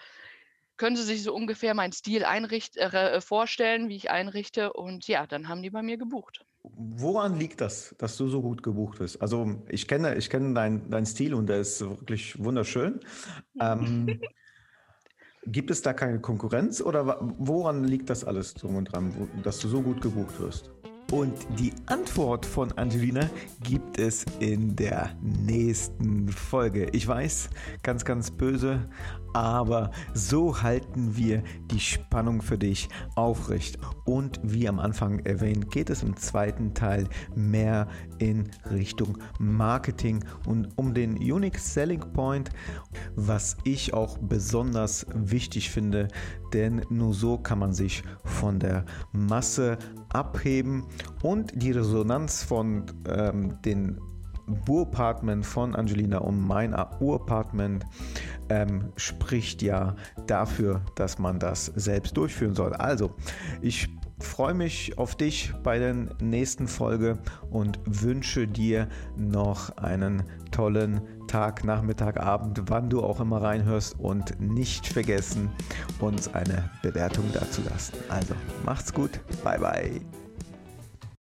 können 0.76 0.96
Sie 0.96 1.02
sich 1.02 1.22
so 1.22 1.34
ungefähr 1.34 1.74
meinen 1.74 1.92
Stil 1.92 2.24
einricht 2.24 2.76
äh, 2.76 2.86
re 2.86 3.20
vorstellen, 3.20 3.88
wie 3.88 3.96
ich 3.96 4.10
einrichte.“ 4.10 4.72
Und 4.72 5.06
ja, 5.08 5.26
dann 5.26 5.48
haben 5.48 5.62
die 5.62 5.70
bei 5.70 5.82
mir 5.82 5.98
gebucht. 5.98 6.44
Woran 6.62 7.38
liegt 7.38 7.60
das, 7.60 7.94
dass 7.98 8.16
du 8.16 8.28
so 8.28 8.40
gut 8.40 8.62
gebucht 8.62 8.98
wirst? 8.98 9.20
Also, 9.20 9.62
ich 9.68 9.86
kenne 9.86 10.16
ich 10.16 10.30
kenne 10.30 10.54
deinen 10.54 10.90
deinen 10.90 11.06
Stil 11.06 11.34
und 11.34 11.46
der 11.46 11.60
ist 11.60 11.80
wirklich 11.80 12.42
wunderschön. 12.42 13.00
Ähm, 13.60 14.20
gibt 15.46 15.70
es 15.70 15.82
da 15.82 15.92
keine 15.92 16.20
Konkurrenz 16.20 16.80
oder 16.80 17.18
woran 17.20 17.84
liegt 17.84 18.08
das 18.08 18.24
alles 18.24 18.54
drum 18.54 18.76
und 18.76 18.92
dran, 18.92 19.28
dass 19.42 19.58
du 19.58 19.68
so 19.68 19.82
gut 19.82 20.00
gebucht 20.00 20.40
wirst? 20.40 20.70
Und 21.12 21.34
die 21.58 21.72
Antwort 21.86 22.44
von 22.44 22.72
Angelina 22.72 23.28
gibt 23.62 23.98
es 23.98 24.24
in 24.40 24.74
der 24.74 25.10
nächsten 25.20 26.28
Folge. 26.28 26.88
Ich 26.92 27.06
weiß, 27.06 27.50
ganz, 27.82 28.04
ganz 28.04 28.30
böse, 28.30 28.88
aber 29.32 29.90
so 30.14 30.62
halten 30.62 31.16
wir 31.16 31.42
die 31.70 31.80
Spannung 31.80 32.40
für 32.40 32.58
dich 32.58 32.88
aufrecht. 33.16 33.78
Und 34.04 34.40
wie 34.42 34.68
am 34.68 34.78
Anfang 34.78 35.20
erwähnt, 35.20 35.70
geht 35.70 35.90
es 35.90 36.02
im 36.02 36.16
zweiten 36.16 36.74
Teil 36.74 37.08
mehr 37.34 37.88
in 38.18 38.50
Richtung 38.70 39.18
Marketing 39.38 40.24
und 40.46 40.68
um 40.76 40.94
den 40.94 41.16
Unique 41.16 41.58
Selling 41.58 42.12
Point, 42.12 42.50
was 43.16 43.56
ich 43.64 43.92
auch 43.92 44.18
besonders 44.18 45.06
wichtig 45.12 45.70
finde, 45.70 46.08
denn 46.54 46.82
nur 46.88 47.12
so 47.12 47.36
kann 47.36 47.58
man 47.58 47.74
sich 47.74 48.02
von 48.24 48.58
der 48.58 48.84
Masse 49.12 49.76
abheben 50.08 50.84
und 51.22 51.52
die 51.54 51.72
Resonanz 51.72 52.42
von 52.42 52.86
ähm, 53.08 53.60
den 53.62 54.00
Urapartment 54.68 55.44
von 55.44 55.74
Angelina 55.74 56.18
und 56.18 56.40
mein 56.40 56.74
Urapartment 57.00 57.84
ähm, 58.48 58.92
spricht 58.96 59.62
ja 59.62 59.96
dafür, 60.26 60.82
dass 60.96 61.18
man 61.18 61.38
das 61.38 61.66
selbst 61.66 62.16
durchführen 62.16 62.54
soll. 62.54 62.74
Also, 62.74 63.14
ich 63.62 63.88
freue 64.18 64.54
mich 64.54 64.98
auf 64.98 65.14
dich 65.16 65.52
bei 65.62 65.78
der 65.78 65.94
nächsten 66.20 66.68
Folge 66.68 67.18
und 67.50 67.78
wünsche 67.84 68.46
dir 68.46 68.88
noch 69.16 69.76
einen 69.76 70.24
tollen 70.50 71.00
Tag, 71.26 71.64
Nachmittag, 71.64 72.20
Abend, 72.20 72.62
wann 72.66 72.90
du 72.90 73.02
auch 73.02 73.20
immer 73.20 73.42
reinhörst 73.42 73.98
und 73.98 74.40
nicht 74.40 74.86
vergessen, 74.86 75.50
uns 76.00 76.32
eine 76.32 76.70
Bewertung 76.82 77.24
dazulassen. 77.32 77.98
Also, 78.08 78.34
macht's 78.64 78.92
gut, 78.92 79.20
bye 79.42 79.58
bye. 79.58 80.23